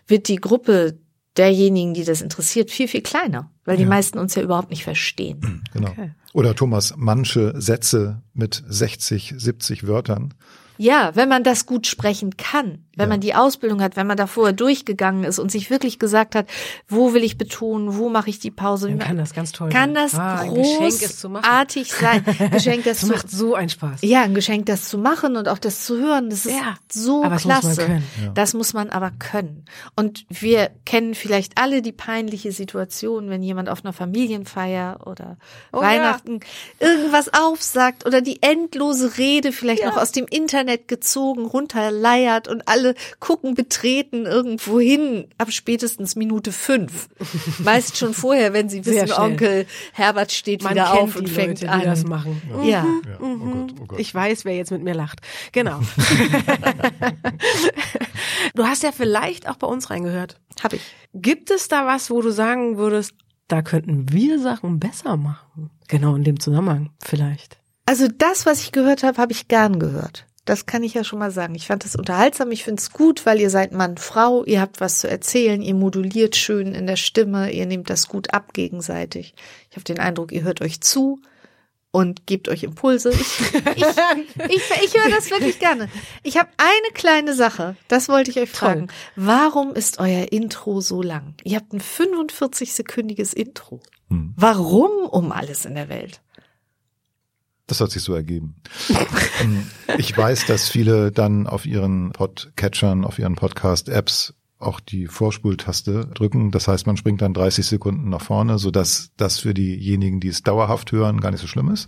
wird 0.08 0.28
die 0.28 0.38
Gruppe 0.38 0.98
derjenigen, 1.38 1.94
die 1.94 2.04
das 2.04 2.22
interessiert, 2.22 2.72
viel, 2.72 2.88
viel 2.88 3.02
kleiner, 3.02 3.52
weil 3.64 3.78
die 3.78 3.86
meisten 3.86 4.20
uns 4.20 4.36
ja 4.36 4.42
überhaupt 4.42 4.72
nicht 4.72 4.84
verstehen. 4.84 5.64
Genau. 5.74 5.90
Okay. 5.90 6.12
Oder 6.34 6.56
Thomas, 6.56 6.94
manche 6.98 7.54
Sätze 7.60 8.22
mit 8.34 8.62
60, 8.68 9.36
70 9.38 9.88
Wörtern 9.88 10.34
ja, 10.82 11.12
wenn 11.14 11.28
man 11.28 11.44
das 11.44 11.66
gut 11.66 11.88
sprechen 11.88 12.38
kann, 12.38 12.86
wenn 13.00 13.10
ja. 13.10 13.14
man 13.14 13.20
die 13.20 13.34
Ausbildung 13.34 13.82
hat, 13.82 13.96
wenn 13.96 14.08
man 14.08 14.18
da 14.18 14.28
vorher 14.28 14.54
durchgegangen 14.54 15.24
ist 15.24 15.40
und 15.40 15.52
sich 15.52 15.70
wirklich 15.70 15.98
gesagt 15.98 16.36
hat, 16.36 16.48
wo 16.88 17.14
will 17.14 17.24
ich 17.24 17.38
betonen, 17.38 17.98
wo 17.98 18.10
mache 18.10 18.30
ich 18.30 18.40
die 18.40 18.52
Pause. 18.52 18.90
Dann 18.90 19.00
kann 19.00 19.18
das 19.18 19.34
ganz 19.34 19.52
toll 19.52 19.70
Kann 19.70 19.94
das 19.94 20.16
ah, 20.16 20.44
großartig 20.44 21.94
sein. 22.00 22.24
Geschenk, 22.52 22.84
das, 22.84 23.02
das 23.02 23.10
macht 23.10 23.30
so 23.30 23.56
einen 23.56 23.70
Spaß. 23.70 24.02
Ja, 24.02 24.22
ein 24.24 24.34
Geschenk, 24.34 24.68
das 24.68 24.90
zu 24.90 24.98
machen 24.98 25.36
und 25.36 25.48
auch 25.48 25.58
das 25.58 25.86
zu 25.86 25.98
hören, 25.98 26.30
das 26.30 26.46
ist 26.46 26.56
ja, 26.56 26.76
so 26.92 27.24
aber 27.24 27.38
klasse. 27.38 27.68
Das 27.68 27.76
muss, 27.76 27.78
man 27.78 27.88
können. 27.88 28.04
Ja. 28.24 28.32
das 28.34 28.54
muss 28.54 28.74
man 28.74 28.90
aber 28.90 29.12
können. 29.18 29.66
Und 29.96 30.26
wir 30.30 30.70
kennen 30.86 31.16
vielleicht 31.16 31.58
alle 31.58 31.82
die 31.82 31.92
peinliche 31.92 32.52
Situation, 32.52 33.30
wenn 33.30 33.42
jemand 33.42 33.70
auf 33.70 33.84
einer 33.84 33.94
Familienfeier 33.94 35.00
oder 35.06 35.38
oh, 35.72 35.82
Weihnachten 35.82 36.40
ja. 36.80 36.88
irgendwas 36.88 37.34
aufsagt 37.34 38.06
oder 38.06 38.22
die 38.22 38.42
endlose 38.42 39.18
Rede 39.18 39.52
vielleicht 39.52 39.86
noch 39.86 39.98
aus 39.98 40.12
dem 40.12 40.26
Internet 40.26 40.60
Internet 40.70 40.88
gezogen, 40.88 41.46
runterleiert 41.46 42.48
und 42.48 42.68
alle 42.68 42.89
gucken 43.20 43.56
betreten 43.56 44.26
irgendwo 44.26 44.80
hin 44.80 45.28
ab 45.38 45.52
spätestens 45.52 46.16
Minute 46.16 46.52
fünf. 46.52 47.10
Meist 47.60 47.98
schon 47.98 48.14
vorher, 48.14 48.54
wenn 48.54 48.70
sie 48.70 48.86
wissen, 48.86 49.12
Onkel 49.12 49.66
Herbert 49.94 50.32
steht 50.32 50.64
Man 50.64 50.74
wieder 50.74 50.94
auf 50.94 51.16
und 51.16 51.30
fängt 51.30 51.62
Leute, 51.62 51.72
an. 51.72 51.80
Die 51.82 51.86
das 51.86 52.04
machen. 52.06 52.42
Ja. 52.58 52.64
ja. 52.64 52.86
ja. 52.86 53.20
Oh 53.20 53.36
Gott, 53.38 53.74
oh 53.80 53.86
Gott. 53.86 54.00
Ich 54.00 54.14
weiß, 54.14 54.46
wer 54.46 54.56
jetzt 54.56 54.72
mit 54.72 54.84
mir 54.84 54.94
lacht. 54.94 55.22
Genau. 55.52 55.80
du 58.56 58.66
hast 58.66 58.84
ja 58.84 58.92
vielleicht 58.92 59.50
auch 59.50 59.56
bei 59.56 59.68
uns 59.68 59.90
reingehört. 59.90 60.40
Hab 60.64 60.74
ich. 60.74 60.82
Gibt 61.14 61.52
es 61.52 61.68
da 61.68 61.86
was, 61.86 62.10
wo 62.10 62.22
du 62.22 62.32
sagen 62.32 62.78
würdest, 62.78 63.14
da 63.48 63.62
könnten 63.64 64.12
wir 64.12 64.40
Sachen 64.40 64.80
besser 64.80 65.18
machen? 65.18 65.72
Genau 65.88 66.16
in 66.16 66.24
dem 66.24 66.40
Zusammenhang 66.40 66.92
vielleicht. 67.04 67.58
Also 67.86 68.08
das, 68.08 68.46
was 68.46 68.62
ich 68.62 68.72
gehört 68.72 69.02
habe, 69.02 69.18
habe 69.18 69.32
ich 69.32 69.48
gern 69.48 69.80
gehört. 69.80 70.28
Das 70.50 70.66
kann 70.66 70.82
ich 70.82 70.96
ja 70.96 71.04
schon 71.04 71.20
mal 71.20 71.30
sagen. 71.30 71.54
Ich 71.54 71.68
fand 71.68 71.86
das 71.86 71.96
unterhaltsam. 71.96 72.50
Ich 72.50 72.64
finde 72.64 72.80
es 72.80 72.92
gut, 72.92 73.28
weil 73.28 73.40
ihr 73.40 73.52
seid 73.52 73.72
Mann, 73.72 73.98
Frau. 73.98 74.44
Ihr 74.46 74.60
habt 74.62 74.82
was 74.82 74.98
zu 74.98 75.08
erzählen. 75.08 75.62
Ihr 75.62 75.76
moduliert 75.76 76.36
schön 76.36 76.74
in 76.74 76.88
der 76.88 76.96
Stimme. 76.96 77.52
Ihr 77.52 77.68
nehmt 77.68 77.92
das 77.92 78.08
gut 78.08 78.34
ab 78.34 78.52
gegenseitig. 78.54 79.36
Ich 79.70 79.76
habe 79.76 79.84
den 79.84 80.00
Eindruck, 80.00 80.32
ihr 80.32 80.42
hört 80.42 80.62
euch 80.62 80.82
zu 80.82 81.22
und 81.92 82.26
gebt 82.26 82.50
euch 82.50 82.64
Impulse. 82.64 83.12
Ich, 83.12 83.20
ich, 83.76 83.86
ich, 84.50 84.64
ich 84.86 84.98
höre 85.00 85.12
das 85.12 85.30
wirklich 85.30 85.60
gerne. 85.60 85.88
Ich 86.24 86.40
habe 86.40 86.50
eine 86.58 86.94
kleine 86.96 87.36
Sache, 87.36 87.76
das 87.88 88.10
wollte 88.10 88.32
ich 88.32 88.40
euch 88.40 88.50
fragen. 88.50 88.88
Toll. 88.88 88.96
Warum 89.18 89.76
ist 89.76 90.00
euer 90.00 90.32
Intro 90.32 90.82
so 90.82 91.04
lang? 91.04 91.36
Ihr 91.44 91.58
habt 91.58 91.74
ein 91.74 91.80
45-sekündiges 91.80 93.36
Intro. 93.36 93.82
Hm. 94.10 94.34
Warum 94.36 95.08
um 95.12 95.32
alles 95.32 95.66
in 95.66 95.76
der 95.76 95.90
Welt? 95.90 96.22
Das 97.70 97.80
hat 97.80 97.92
sich 97.92 98.04
so 98.04 98.14
ergeben. 98.14 98.56
Ähm, 99.42 99.68
ich 99.98 100.18
weiß, 100.18 100.48
dass 100.48 100.68
viele 100.68 101.14
dann 101.14 101.48
auf 101.48 101.66
ihren 101.66 102.12
Podcatchern, 102.12 103.06
auf 103.06 103.20
ihren 103.20 103.36
Podcast-Apps 103.36 104.34
auch 104.58 104.82
die 104.82 105.08
Vorspultaste 105.08 106.08
drücken. 106.14 106.52
Das 106.52 106.68
heißt, 106.68 106.86
man 106.86 106.98
springt 106.98 107.22
dann 107.22 107.34
30 107.34 107.66
Sekunden 107.66 108.10
nach 108.10 108.22
vorne, 108.22 108.60
so 108.60 108.70
dass 108.70 109.12
das 109.16 109.40
für 109.40 109.54
diejenigen, 109.54 110.20
die 110.20 110.28
es 110.28 110.44
dauerhaft 110.44 110.92
hören, 110.92 111.22
gar 111.22 111.32
nicht 111.32 111.40
so 111.40 111.48
schlimm 111.48 111.72
ist. 111.72 111.88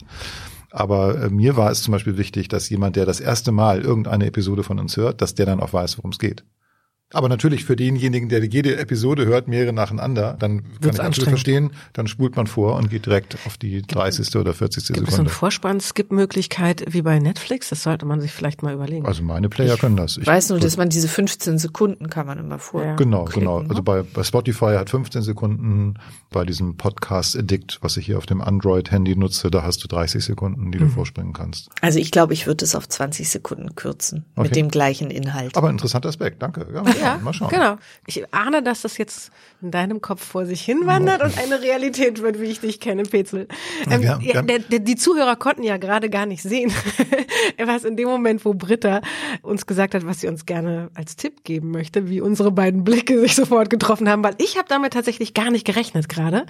Aber 0.69 1.23
äh, 1.23 1.29
mir 1.29 1.57
war 1.57 1.69
es 1.71 1.83
zum 1.83 1.91
Beispiel 1.91 2.17
wichtig, 2.17 2.47
dass 2.47 2.69
jemand, 2.69 2.95
der 2.95 3.05
das 3.05 3.19
erste 3.19 3.51
Mal 3.51 3.81
irgendeine 3.81 4.27
Episode 4.27 4.63
von 4.63 4.79
uns 4.79 4.95
hört, 4.95 5.21
dass 5.21 5.35
der 5.35 5.45
dann 5.45 5.59
auch 5.59 5.73
weiß, 5.73 5.97
worum 5.97 6.11
es 6.11 6.19
geht. 6.19 6.45
Aber 7.13 7.29
natürlich 7.29 7.65
für 7.65 7.75
denjenigen, 7.75 8.29
der 8.29 8.43
jede 8.45 8.77
Episode 8.77 9.25
hört, 9.25 9.47
mehrere 9.47 9.73
nacheinander, 9.73 10.35
dann 10.39 10.63
kann 10.81 10.91
ich 10.93 11.01
absolut 11.01 11.29
verstehen, 11.29 11.71
dann 11.93 12.07
spult 12.07 12.35
man 12.35 12.47
vor 12.47 12.75
und 12.75 12.89
geht 12.89 13.05
direkt 13.05 13.37
auf 13.45 13.57
die 13.57 13.81
30. 13.81 14.35
oder 14.37 14.53
40. 14.53 14.75
Gibt 14.75 14.87
Sekunde. 14.87 14.99
Gibt 15.01 15.09
es 15.09 15.15
so 15.15 15.21
eine 15.21 15.29
Vorspann-Skip-Möglichkeit 15.29 16.85
wie 16.89 17.01
bei 17.01 17.19
Netflix? 17.19 17.69
Das 17.69 17.83
sollte 17.83 18.05
man 18.05 18.21
sich 18.21 18.31
vielleicht 18.31 18.63
mal 18.63 18.73
überlegen. 18.73 19.05
Also 19.05 19.23
meine 19.23 19.49
Player 19.49 19.75
ich 19.75 19.79
können 19.79 19.97
das. 19.97 20.17
Ich 20.17 20.27
weiß 20.27 20.49
nur, 20.49 20.59
dass 20.59 20.77
man 20.77 20.89
diese 20.89 21.07
15 21.07 21.57
Sekunden 21.57 22.09
kann 22.09 22.27
man 22.27 22.37
immer 22.37 22.59
vor. 22.59 22.83
Ja. 22.83 22.95
Genau, 22.95 23.25
genau. 23.25 23.61
Ne? 23.61 23.69
Also 23.69 23.83
bei, 23.83 24.03
bei 24.03 24.23
Spotify 24.23 24.75
hat 24.77 24.89
15 24.89 25.21
Sekunden, 25.21 25.95
bei 26.29 26.45
diesem 26.45 26.77
Podcast 26.77 27.37
Addict, 27.37 27.79
was 27.81 27.97
ich 27.97 28.05
hier 28.05 28.17
auf 28.17 28.25
dem 28.25 28.41
Android-Handy 28.41 29.15
nutze, 29.15 29.51
da 29.51 29.63
hast 29.63 29.83
du 29.83 29.87
30 29.87 30.23
Sekunden, 30.23 30.71
die 30.71 30.79
mhm. 30.79 30.83
du 30.83 30.89
vorspringen 30.89 31.33
kannst. 31.33 31.69
Also 31.81 31.99
ich 31.99 32.11
glaube, 32.11 32.33
ich 32.33 32.47
würde 32.47 32.63
es 32.63 32.75
auf 32.75 32.87
20 32.87 33.29
Sekunden 33.29 33.75
kürzen 33.75 34.25
okay. 34.35 34.47
mit 34.47 34.55
dem 34.55 34.69
gleichen 34.69 35.11
Inhalt. 35.11 35.57
Aber 35.57 35.69
interessanter 35.69 36.09
Aspekt, 36.09 36.41
danke. 36.41 36.67
Ja 36.73 36.83
ja, 37.01 37.17
mal 37.17 37.33
schauen. 37.33 37.49
Genau. 37.49 37.77
Ich 38.05 38.23
ahne, 38.33 38.63
dass 38.63 38.81
das 38.81 38.97
jetzt 38.97 39.31
in 39.61 39.71
deinem 39.71 40.01
Kopf 40.01 40.23
vor 40.23 40.45
sich 40.45 40.61
hinwandert 40.61 41.21
und 41.21 41.37
eine 41.37 41.61
Realität 41.61 42.21
wird, 42.21 42.39
wie 42.39 42.45
ich 42.45 42.59
dich 42.59 42.79
kenne, 42.79 43.03
Petzel. 43.03 43.47
Ähm, 43.89 44.01
ja, 44.01 44.19
ja, 44.21 44.41
der, 44.41 44.59
der, 44.59 44.79
die 44.79 44.95
Zuhörer 44.95 45.35
konnten 45.35 45.63
ja 45.63 45.77
gerade 45.77 46.09
gar 46.09 46.25
nicht 46.25 46.41
sehen, 46.41 46.71
was 47.63 47.83
in 47.83 47.95
dem 47.95 48.07
Moment, 48.07 48.43
wo 48.45 48.53
Britta 48.53 49.01
uns 49.41 49.65
gesagt 49.65 49.93
hat, 49.93 50.05
was 50.05 50.21
sie 50.21 50.27
uns 50.27 50.45
gerne 50.45 50.89
als 50.93 51.15
Tipp 51.15 51.43
geben 51.43 51.71
möchte, 51.71 52.09
wie 52.09 52.21
unsere 52.21 52.51
beiden 52.51 52.83
Blicke 52.83 53.19
sich 53.19 53.35
sofort 53.35 53.69
getroffen 53.69 54.09
haben, 54.09 54.23
weil 54.23 54.35
ich 54.37 54.57
habe 54.57 54.67
damit 54.67 54.93
tatsächlich 54.93 55.33
gar 55.33 55.51
nicht 55.51 55.65
gerechnet 55.65 56.09
gerade. 56.09 56.45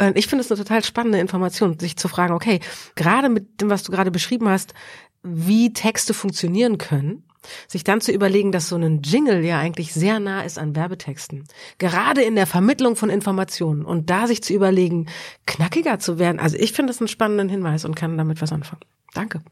Und 0.00 0.16
ich 0.16 0.26
finde 0.26 0.44
es 0.44 0.50
eine 0.50 0.58
total 0.58 0.84
spannende 0.84 1.18
Information, 1.18 1.78
sich 1.78 1.96
zu 1.96 2.08
fragen, 2.08 2.34
okay, 2.34 2.60
gerade 2.94 3.28
mit 3.28 3.60
dem, 3.60 3.70
was 3.70 3.82
du 3.82 3.92
gerade 3.92 4.10
beschrieben 4.10 4.48
hast, 4.48 4.74
wie 5.22 5.72
Texte 5.72 6.14
funktionieren 6.14 6.78
können 6.78 7.24
sich 7.68 7.84
dann 7.84 8.00
zu 8.00 8.12
überlegen, 8.12 8.52
dass 8.52 8.68
so 8.68 8.76
ein 8.76 9.02
Jingle 9.02 9.44
ja 9.44 9.58
eigentlich 9.58 9.92
sehr 9.92 10.20
nah 10.20 10.42
ist 10.42 10.58
an 10.58 10.76
Werbetexten. 10.76 11.44
Gerade 11.78 12.22
in 12.22 12.36
der 12.36 12.46
Vermittlung 12.46 12.96
von 12.96 13.10
Informationen 13.10 13.84
und 13.84 14.10
da 14.10 14.26
sich 14.26 14.42
zu 14.42 14.52
überlegen, 14.52 15.06
knackiger 15.46 15.98
zu 15.98 16.18
werden. 16.18 16.40
Also 16.40 16.56
ich 16.56 16.72
finde 16.72 16.92
das 16.92 17.00
einen 17.00 17.08
spannenden 17.08 17.48
Hinweis 17.48 17.84
und 17.84 17.94
kann 17.94 18.18
damit 18.18 18.42
was 18.42 18.52
anfangen. 18.52 18.82
Danke. 19.14 19.42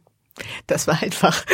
Das 0.67 0.87
war 0.87 1.01
einfach. 1.03 1.45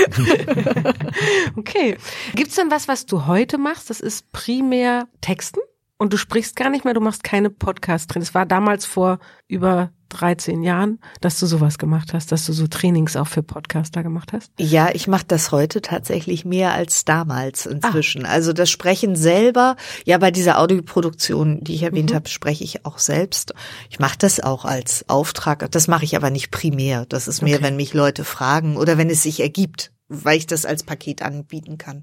okay. 1.57 1.96
Gibt's 2.35 2.57
denn 2.57 2.70
was, 2.70 2.88
was 2.88 3.07
du 3.07 3.26
heute 3.26 3.59
machst? 3.59 3.90
Das 3.90 4.00
ist 4.00 4.33
primär 4.33 5.09
Texten? 5.20 5.61
Und 5.98 6.14
du 6.14 6.16
sprichst 6.16 6.57
gar 6.57 6.70
nicht 6.70 6.87
mehr, 6.87 6.94
du 6.94 7.00
machst 7.00 7.22
keine 7.24 7.50
Podcasts 7.50 8.07
drin. 8.07 8.22
Es 8.22 8.35
war 8.35 8.46
damals 8.46 8.87
vor 8.87 9.18
über 9.48 9.92
13 10.11 10.62
Jahren, 10.62 10.99
dass 11.20 11.40
du 11.40 11.46
sowas 11.46 11.79
gemacht 11.79 12.12
hast, 12.12 12.31
dass 12.33 12.44
du 12.46 12.53
so 12.53 12.66
Trainings 12.66 13.16
auch 13.16 13.27
für 13.27 13.42
Podcaster 13.42 14.03
gemacht 14.03 14.33
hast? 14.33 14.53
Ja, 14.59 14.90
ich 14.92 15.09
mache 15.09 15.25
das 15.27 15.53
heute 15.53 15.81
tatsächlich 15.81 16.44
mehr 16.44 16.73
als 16.73 17.05
damals 17.05 17.66
inzwischen. 17.66 18.27
Ah. 18.27 18.31
Also 18.31 18.53
das 18.53 18.70
Sprechen 18.70 19.16
selber, 19.16 19.77
ja, 20.05 20.18
bei 20.18 20.31
dieser 20.31 20.59
Audioproduktion, 20.59 21.64
die 21.64 21.75
ich 21.75 21.83
erwähnt 21.83 22.11
mhm. 22.11 22.16
habe, 22.16 22.29
spreche 22.29 22.64
ich 22.64 22.85
auch 22.85 22.99
selbst. 22.99 23.55
Ich 23.88 23.99
mache 23.99 24.18
das 24.18 24.40
auch 24.40 24.64
als 24.64 25.09
Auftrag. 25.09 25.70
Das 25.70 25.88
mache 25.88 26.05
ich 26.05 26.16
aber 26.16 26.31
nicht 26.31 26.51
primär. 26.51 27.07
Das 27.07 27.29
ist 27.29 27.42
mehr, 27.42 27.57
okay. 27.57 27.64
wenn 27.64 27.77
mich 27.77 27.94
Leute 27.94 28.25
fragen 28.25 28.77
oder 28.77 28.99
wenn 28.99 29.11
es 29.11 29.23
sich 29.23 29.40
ergibt, 29.40 29.92
weil 30.09 30.38
ich 30.38 30.46
das 30.46 30.64
als 30.64 30.83
Paket 30.83 31.23
anbieten 31.23 31.79
kann. 31.79 32.03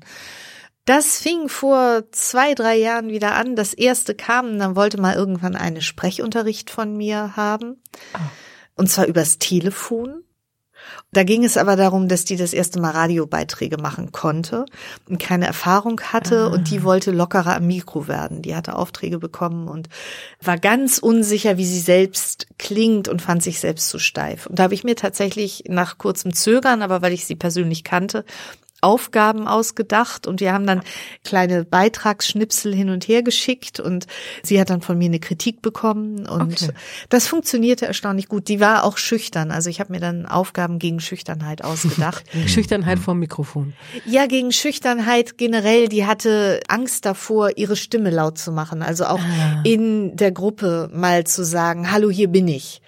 Das 0.88 1.19
fing 1.19 1.50
vor 1.50 2.04
zwei, 2.13 2.54
drei 2.54 2.78
Jahren 2.78 3.10
wieder 3.10 3.36
an. 3.36 3.58
Das 3.58 3.73
erste 3.73 4.15
kam, 4.15 4.58
dann 4.58 4.78
wollte 4.78 5.02
mal 5.02 5.15
irgendwann 5.15 5.58
eine 5.58 5.82
Sprechunterricht 5.82 6.69
von 6.69 6.95
mir 6.95 7.36
haben. 7.36 7.76
Oh. 8.13 8.19
Und 8.76 8.89
zwar 8.89 9.06
übers 9.06 9.38
Telefon. 9.38 10.23
Da 11.12 11.23
ging 11.23 11.43
es 11.43 11.58
aber 11.58 11.76
darum, 11.76 12.08
dass 12.08 12.23
die 12.23 12.38
das 12.38 12.54
erste 12.54 12.80
Mal 12.80 12.91
Radiobeiträge 12.91 13.78
machen 13.78 14.13
konnte 14.13 14.63
und 15.10 15.19
keine 15.19 15.45
Erfahrung 15.45 16.00
hatte 16.00 16.43
ah. 16.43 16.47
und 16.47 16.69
die 16.69 16.84
wollte 16.84 17.12
lockerer 17.12 17.58
am 17.58 17.67
Mikro 17.67 18.08
werden. 18.08 18.41
Die 18.41 18.56
hatte 18.56 18.78
Aufträge 18.78 19.19
bekommen 19.19 19.67
und 19.67 19.89
war 20.41 20.58
ganz 20.58 21.00
unsicher, 21.00 21.58
wie 21.58 21.65
sie 21.65 21.82
selbst 21.82 22.47
klingt 22.58 23.10
und 23.10 23.21
fand 23.21 23.43
sich 23.43 23.60
selbst 23.60 23.89
zu 23.89 24.00
steif. 24.00 24.45
Und 24.45 24.60
da 24.60 24.63
habe 24.63 24.73
ich 24.73 24.86
mir 24.86 24.95
tatsächlich 24.95 25.65
nach 25.67 25.97
kurzem 25.97 26.34
Zögern, 26.34 26.82
aber 26.82 27.02
weil 27.02 27.12
ich 27.12 27.26
sie 27.26 27.36
persönlich 27.36 27.84
kannte, 27.84 28.23
Aufgaben 28.88 29.50
ausgedacht 29.50 30.28
und 30.28 30.39
wir 30.39 30.54
haben 30.54 30.65
dann 30.65 30.82
kleine 31.26 31.65
Beitragsschnipsel 31.65 32.73
hin 32.73 32.89
und 32.89 33.06
her 33.10 33.21
geschickt 33.21 33.82
und 33.82 34.08
sie 34.43 34.62
hat 34.62 34.69
dann 34.69 34.82
von 34.82 34.97
mir 34.97 35.08
eine 35.08 35.19
Kritik 35.19 35.62
bekommen 35.62 36.26
und 36.26 36.54
okay. 36.63 36.71
das 37.10 37.28
funktionierte 37.28 37.86
erstaunlich 37.86 38.30
gut. 38.30 38.47
Die 38.47 38.62
war 38.62 38.86
auch 38.86 38.97
schüchtern, 38.97 39.52
also 39.52 39.69
ich 39.69 39.82
habe 39.82 39.91
mir 39.91 40.00
dann 40.00 40.26
Aufgaben 40.26 40.80
gegen 40.80 41.02
Schüchternheit 41.02 41.65
ausgedacht. 41.65 42.23
Schüchternheit 42.47 43.00
vom 43.00 43.19
Mikrofon. 43.19 43.73
Ja, 44.06 44.26
gegen 44.26 44.54
Schüchternheit 44.54 45.38
generell, 45.38 45.89
die 45.89 46.06
hatte 46.06 46.62
Angst 46.69 47.06
davor, 47.06 47.58
ihre 47.58 47.76
Stimme 47.76 48.10
laut 48.10 48.38
zu 48.38 48.54
machen, 48.54 48.82
also 48.82 49.04
auch 49.04 49.19
ah. 49.19 49.62
in 49.65 50.15
der 50.15 50.32
Gruppe 50.32 50.89
mal 50.93 51.26
zu 51.26 51.43
sagen, 51.43 51.91
hallo, 51.91 52.10
hier 52.10 52.30
bin 52.30 52.47
ich 52.47 52.82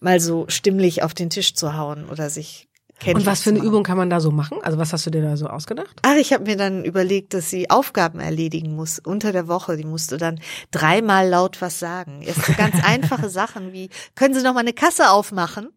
mal 0.00 0.18
so 0.18 0.46
stimmlich 0.48 1.04
auf 1.04 1.14
den 1.14 1.30
Tisch 1.30 1.54
zu 1.54 1.76
hauen 1.76 2.08
oder 2.08 2.28
sich 2.28 2.68
und 3.06 3.26
was 3.26 3.42
für 3.42 3.50
eine 3.50 3.58
Übung 3.58 3.82
kann 3.82 3.96
man 3.96 4.08
da 4.08 4.20
so 4.20 4.30
machen? 4.30 4.58
Also 4.62 4.78
was 4.78 4.92
hast 4.92 5.04
du 5.06 5.10
dir 5.10 5.22
da 5.22 5.36
so 5.36 5.46
ausgedacht? 5.46 6.00
Ach, 6.02 6.16
ich 6.16 6.32
habe 6.32 6.44
mir 6.44 6.56
dann 6.56 6.84
überlegt, 6.84 7.34
dass 7.34 7.50
sie 7.50 7.68
Aufgaben 7.68 8.20
erledigen 8.20 8.74
muss 8.74 8.98
unter 8.98 9.32
der 9.32 9.48
Woche. 9.48 9.76
Die 9.76 9.84
musste 9.84 10.16
dann 10.16 10.40
dreimal 10.70 11.28
laut 11.28 11.60
was 11.60 11.78
sagen. 11.78 12.22
Erst 12.22 12.46
so 12.46 12.52
ganz 12.54 12.76
einfache 12.84 13.28
Sachen 13.28 13.72
wie, 13.72 13.90
können 14.14 14.34
Sie 14.34 14.42
noch 14.42 14.54
mal 14.54 14.60
eine 14.60 14.72
Kasse 14.72 15.10
aufmachen? 15.10 15.68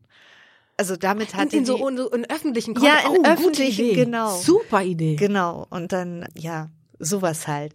Also 0.78 0.96
damit 0.96 1.34
hat 1.34 1.54
in, 1.54 1.60
in 1.60 1.66
so 1.66 1.88
in, 1.88 1.98
in 1.98 2.30
öffentlichen 2.30 2.76
Kontext. 2.76 3.04
Ja, 3.04 3.14
in 3.14 3.22
oh, 3.22 3.30
öffentlichen, 3.30 3.96
genau. 3.96 4.38
Super 4.38 4.84
Idee. 4.84 5.16
Genau. 5.16 5.66
Und 5.70 5.92
dann, 5.92 6.28
ja, 6.36 6.70
sowas 7.00 7.48
halt. 7.48 7.74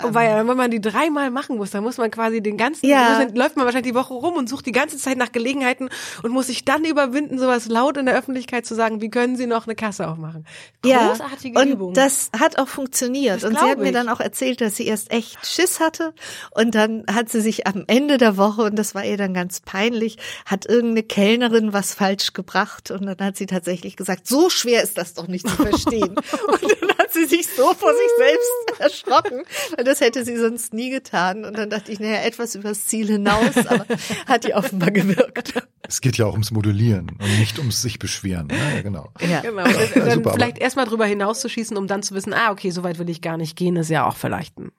Und 0.00 0.14
weil 0.14 0.30
ja, 0.30 0.48
wenn 0.48 0.56
man 0.56 0.70
die 0.70 0.80
dreimal 0.80 1.30
machen 1.30 1.58
muss, 1.58 1.70
dann 1.70 1.84
muss 1.84 1.98
man 1.98 2.10
quasi 2.10 2.42
den 2.42 2.56
ganzen, 2.56 2.86
ja. 2.86 3.22
läuft 3.34 3.56
man 3.56 3.66
wahrscheinlich 3.66 3.92
die 3.92 3.94
Woche 3.94 4.14
rum 4.14 4.36
und 4.36 4.48
sucht 4.48 4.64
die 4.64 4.72
ganze 4.72 4.96
Zeit 4.96 5.18
nach 5.18 5.32
Gelegenheiten 5.32 5.90
und 6.22 6.32
muss 6.32 6.46
sich 6.46 6.64
dann 6.64 6.86
überwinden, 6.86 7.38
sowas 7.38 7.66
laut 7.66 7.98
in 7.98 8.06
der 8.06 8.16
Öffentlichkeit 8.16 8.64
zu 8.64 8.74
sagen, 8.74 9.02
wie 9.02 9.10
können 9.10 9.36
Sie 9.36 9.46
noch 9.46 9.66
eine 9.66 9.74
Kasse 9.74 10.08
aufmachen? 10.08 10.46
Großartige 10.82 11.58
ja, 11.58 11.62
und 11.62 11.70
Übung. 11.70 11.94
das 11.94 12.30
hat 12.38 12.58
auch 12.58 12.68
funktioniert. 12.68 13.42
Das 13.42 13.44
und 13.44 13.58
sie 13.58 13.64
hat 13.66 13.76
ich. 13.76 13.82
mir 13.82 13.92
dann 13.92 14.08
auch 14.08 14.20
erzählt, 14.20 14.62
dass 14.62 14.76
sie 14.76 14.86
erst 14.86 15.12
echt 15.12 15.46
Schiss 15.46 15.78
hatte 15.78 16.14
und 16.52 16.74
dann 16.74 17.04
hat 17.12 17.28
sie 17.28 17.42
sich 17.42 17.66
am 17.66 17.84
Ende 17.86 18.16
der 18.16 18.38
Woche, 18.38 18.62
und 18.62 18.76
das 18.76 18.94
war 18.94 19.04
ihr 19.04 19.18
dann 19.18 19.34
ganz 19.34 19.60
peinlich, 19.60 20.16
hat 20.46 20.64
irgendeine 20.64 21.02
Kellnerin 21.02 21.74
was 21.74 21.92
falsch 21.92 22.32
gebracht 22.32 22.90
und 22.90 23.04
dann 23.04 23.18
hat 23.18 23.36
sie 23.36 23.46
tatsächlich 23.46 23.96
gesagt, 23.96 24.26
so 24.26 24.48
schwer 24.48 24.82
ist 24.82 24.96
das 24.96 25.12
doch 25.12 25.28
nicht 25.28 25.46
zu 25.46 25.54
verstehen. 25.54 26.14
und 26.48 26.76
dann 26.80 26.81
hat 27.12 27.28
sie 27.30 27.36
sich 27.36 27.46
so 27.46 27.74
vor 27.74 27.92
sich 27.92 28.10
selbst 28.18 28.80
erschrocken 28.80 29.42
das 29.84 30.00
hätte 30.00 30.24
sie 30.24 30.36
sonst 30.36 30.74
nie 30.74 30.90
getan. 30.90 31.44
Und 31.44 31.58
dann 31.58 31.70
dachte 31.70 31.92
ich, 31.92 32.00
naja, 32.00 32.22
etwas 32.22 32.54
übers 32.54 32.86
Ziel 32.86 33.06
hinaus, 33.06 33.56
aber 33.66 33.86
hat 34.26 34.44
die 34.44 34.54
offenbar 34.54 34.90
gewirkt. 34.90 35.54
Es 35.86 36.00
geht 36.00 36.16
ja 36.16 36.26
auch 36.26 36.32
ums 36.32 36.50
Modellieren 36.50 37.10
und 37.10 37.38
nicht 37.38 37.58
ums 37.58 37.82
sich 37.82 37.98
beschweren. 37.98 38.48
Ja, 38.50 38.80
genau. 38.80 39.10
Ja. 39.20 39.40
genau. 39.40 39.64
Dann 39.64 40.06
ja, 40.06 40.14
super, 40.14 40.32
vielleicht 40.32 40.58
erstmal 40.58 40.86
drüber 40.86 41.06
hinauszuschießen, 41.06 41.76
um 41.76 41.86
dann 41.86 42.02
zu 42.02 42.14
wissen, 42.14 42.32
ah, 42.32 42.50
okay, 42.50 42.70
so 42.70 42.82
weit 42.82 42.98
will 42.98 43.10
ich 43.10 43.20
gar 43.20 43.36
nicht 43.36 43.56
gehen, 43.56 43.76
ist 43.76 43.90
ja 43.90 44.06
auch 44.06 44.16
vielleicht 44.16 44.58
ein 44.58 44.72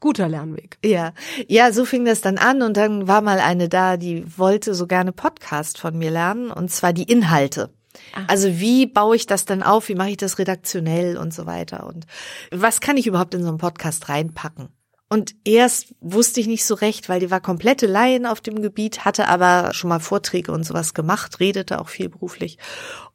guter 0.00 0.28
Lernweg. 0.28 0.78
Ja, 0.84 1.12
ja, 1.46 1.72
so 1.72 1.84
fing 1.84 2.04
das 2.04 2.20
dann 2.20 2.38
an 2.38 2.62
und 2.62 2.76
dann 2.76 3.08
war 3.08 3.20
mal 3.20 3.40
eine 3.40 3.68
da, 3.68 3.96
die 3.96 4.24
wollte 4.38 4.74
so 4.74 4.86
gerne 4.86 5.12
Podcast 5.12 5.78
von 5.78 5.96
mir 5.96 6.10
lernen 6.10 6.50
und 6.50 6.70
zwar 6.70 6.92
die 6.92 7.10
Inhalte. 7.10 7.70
Ah. 8.14 8.24
Also 8.26 8.58
wie 8.58 8.86
baue 8.86 9.16
ich 9.16 9.26
das 9.26 9.44
dann 9.44 9.62
auf? 9.62 9.88
Wie 9.88 9.94
mache 9.94 10.10
ich 10.10 10.16
das 10.16 10.38
redaktionell 10.38 11.16
und 11.16 11.32
so 11.32 11.46
weiter? 11.46 11.86
Und 11.86 12.06
was 12.50 12.80
kann 12.80 12.96
ich 12.96 13.06
überhaupt 13.06 13.34
in 13.34 13.42
so 13.42 13.48
einen 13.48 13.58
Podcast 13.58 14.08
reinpacken? 14.08 14.68
Und 15.10 15.34
erst 15.44 15.94
wusste 16.00 16.40
ich 16.40 16.46
nicht 16.46 16.66
so 16.66 16.74
recht, 16.74 17.08
weil 17.08 17.20
die 17.20 17.30
war 17.30 17.40
komplette 17.40 17.86
Laien 17.86 18.26
auf 18.26 18.42
dem 18.42 18.60
Gebiet, 18.60 19.06
hatte 19.06 19.26
aber 19.26 19.72
schon 19.72 19.88
mal 19.88 20.00
Vorträge 20.00 20.52
und 20.52 20.64
sowas 20.64 20.92
gemacht, 20.92 21.40
redete 21.40 21.80
auch 21.80 21.88
viel 21.88 22.10
beruflich. 22.10 22.58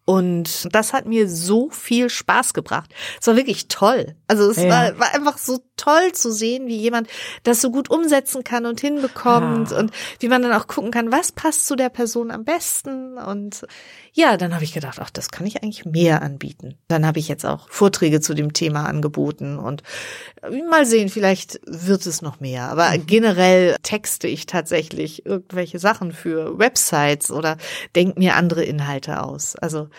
Und 0.06 0.74
das 0.74 0.92
hat 0.92 1.06
mir 1.06 1.30
so 1.30 1.70
viel 1.70 2.10
Spaß 2.10 2.54
gebracht. 2.54 2.94
Es 3.22 3.28
war 3.28 3.36
wirklich 3.36 3.68
toll. 3.68 4.16
Also 4.28 4.50
es 4.50 4.58
ja. 4.58 4.70
war, 4.70 5.00
war 5.00 5.14
einfach 5.14 5.38
so 5.38 5.60
toll 5.84 6.14
zu 6.14 6.32
sehen, 6.32 6.68
wie 6.68 6.78
jemand 6.78 7.10
das 7.44 7.62
so 7.62 7.70
gut 7.72 7.90
umsetzen 7.90 8.44
kann 8.44 8.66
und 8.66 8.80
hinbekommt 8.80 9.72
ja. 9.72 9.78
und 9.78 9.92
wie 10.20 10.30
man 10.30 10.42
dann 10.42 10.54
auch 10.54 10.68
gucken 10.68 10.92
kann, 10.92 11.12
was 11.12 11.32
passt 11.32 11.68
zu 11.68 11.76
der 11.76 11.90
Person 11.90 12.32
am 12.32 12.46
besten. 12.46 13.18
Und 13.18 13.66
ja, 14.14 14.38
dann 14.38 14.54
habe 14.54 14.64
ich 14.64 14.74
gedacht, 14.74 15.00
ach, 15.02 15.10
das 15.10 15.30
kann 15.30 15.46
ich 15.46 15.62
eigentlich 15.62 15.86
mehr 15.86 16.22
anbieten. 16.22 16.76
Dann 16.88 17.06
habe 17.06 17.20
ich 17.20 17.28
jetzt 17.28 17.46
auch 17.46 17.70
Vorträge 17.70 18.22
zu 18.22 18.34
dem 18.34 18.54
Thema 18.54 18.86
angeboten 18.86 19.60
und 19.60 19.84
mal 20.70 20.86
sehen, 20.86 21.10
vielleicht 21.10 21.60
wird 21.66 22.06
es 22.06 22.22
noch 22.22 22.40
mehr. 22.40 22.70
Aber 22.70 22.90
mhm. 22.92 23.06
generell 23.06 23.76
texte 23.84 24.28
ich 24.28 24.46
tatsächlich 24.46 25.26
irgendwelche 25.26 25.80
Sachen 25.80 26.14
für 26.14 26.58
Websites 26.58 27.30
oder 27.32 27.58
denke 27.96 28.20
mir 28.20 28.36
andere 28.36 28.64
Inhalte 28.64 29.22
aus. 29.22 29.56
Also 29.58 29.90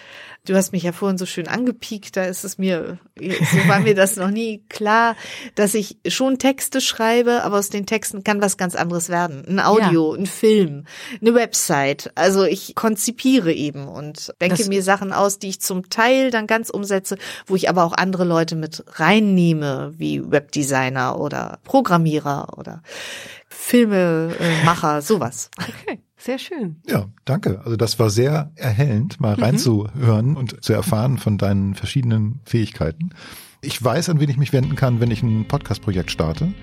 Du 0.47 0.55
hast 0.55 0.73
mich 0.73 0.83
ja 0.83 0.93
vorhin 0.93 1.17
so 1.17 1.25
schön 1.25 1.49
angepiekt, 1.49 2.19
da 2.19 2.25
ist 2.25 2.45
es 2.45 2.59
mir, 2.59 2.99
so 3.19 3.69
war 3.69 3.81
mir 3.81 3.95
das 3.95 4.17
noch 4.17 4.31
nie 4.31 4.63
klar, 4.69 5.17
dass 5.55 5.73
ich 5.73 5.97
schon 6.07 6.39
Texte 6.39 6.83
schreibe, 6.83 7.45
aber 7.45 7.59
aus 7.59 7.71
den 7.71 7.87
Texten 7.87 8.25
kann 8.25 8.43
was 8.43 8.59
ganz 8.59 8.75
anderes 8.75 9.09
werden. 9.09 9.43
Ein 9.49 9.59
Audio, 9.59 10.15
ja. 10.15 10.21
ein 10.21 10.27
Film, 10.27 10.85
eine 11.23 11.35
Website. 11.35 12.13
Also 12.15 12.45
ich 12.45 12.75
konzipiere 12.75 13.55
eben 13.55 13.89
und 13.89 14.35
denke 14.43 14.59
das 14.59 14.69
mir 14.69 14.83
Sachen 14.83 15.15
aus, 15.15 15.39
die 15.39 15.49
ich 15.49 15.63
zum 15.63 15.89
Teil 15.89 16.31
dann 16.31 16.47
ganz 16.47 16.69
umsetze, 16.69 17.17
wo 17.47 17.57
ich 17.57 17.71
aber 17.71 17.83
auch 17.83 17.95
andere 17.95 18.25
Leute 18.25 18.55
mit 18.55 18.85
reinnehme, 18.99 19.95
wie 19.97 20.31
Webdesigner 20.31 21.19
oder 21.19 21.59
Programmierer 21.65 22.59
oder 22.59 22.83
Filmemacher, 23.49 25.01
sowas. 25.01 25.51
Okay. 25.59 26.01
Sehr 26.25 26.39
schön. 26.39 26.77
Ja, 26.89 27.11
danke. 27.27 27.61
Also 27.67 27.77
das 27.77 27.99
war 27.99 28.09
sehr 28.09 28.51
erhellend, 28.55 29.21
mal 29.21 29.37
mhm. 29.37 29.43
reinzuhören 29.43 30.39
und 30.39 30.65
zu 30.65 30.73
erfahren 30.73 31.19
von 31.19 31.37
deinen 31.37 31.75
verschiedenen 31.75 32.41
Fähigkeiten. 32.47 33.11
Ich 33.61 33.83
weiß, 33.83 34.09
an 34.09 34.21
wen 34.21 34.31
ich 34.31 34.39
mich 34.39 34.55
wenden 34.55 34.75
kann, 34.75 35.01
wenn 35.01 35.11
ich 35.11 35.23
ein 35.23 35.47
Podcast-Projekt 35.47 36.11
starte. 36.11 36.55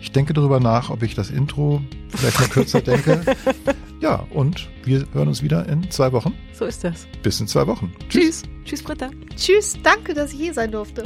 Ich 0.00 0.12
denke 0.12 0.34
darüber 0.34 0.60
nach, 0.60 0.90
ob 0.90 1.02
ich 1.02 1.16
das 1.16 1.30
Intro 1.30 1.82
vielleicht 2.10 2.38
mal 2.38 2.48
kürzer 2.48 2.80
denke. 2.80 3.22
Ja, 4.00 4.24
und 4.30 4.68
wir 4.84 5.06
hören 5.12 5.26
uns 5.26 5.42
wieder 5.42 5.68
in 5.68 5.90
zwei 5.90 6.12
Wochen. 6.12 6.32
So 6.52 6.66
ist 6.66 6.84
das. 6.84 7.08
Bis 7.24 7.40
in 7.40 7.48
zwei 7.48 7.66
Wochen. 7.66 7.92
Tschüss. 8.08 8.44
Tschüss, 8.64 8.80
Britta. 8.80 9.10
Tschüss. 9.34 9.76
Danke, 9.82 10.14
dass 10.14 10.32
ich 10.32 10.38
hier 10.38 10.54
sein 10.54 10.70
durfte. 10.70 11.02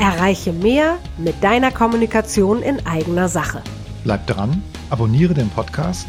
Erreiche 0.00 0.52
mehr 0.52 0.98
mit 1.16 1.40
deiner 1.44 1.70
Kommunikation 1.70 2.60
in 2.60 2.84
eigener 2.84 3.28
Sache. 3.28 3.62
Bleib 4.02 4.26
dran, 4.26 4.64
abonniere 4.90 5.32
den 5.32 5.48
Podcast 5.50 6.08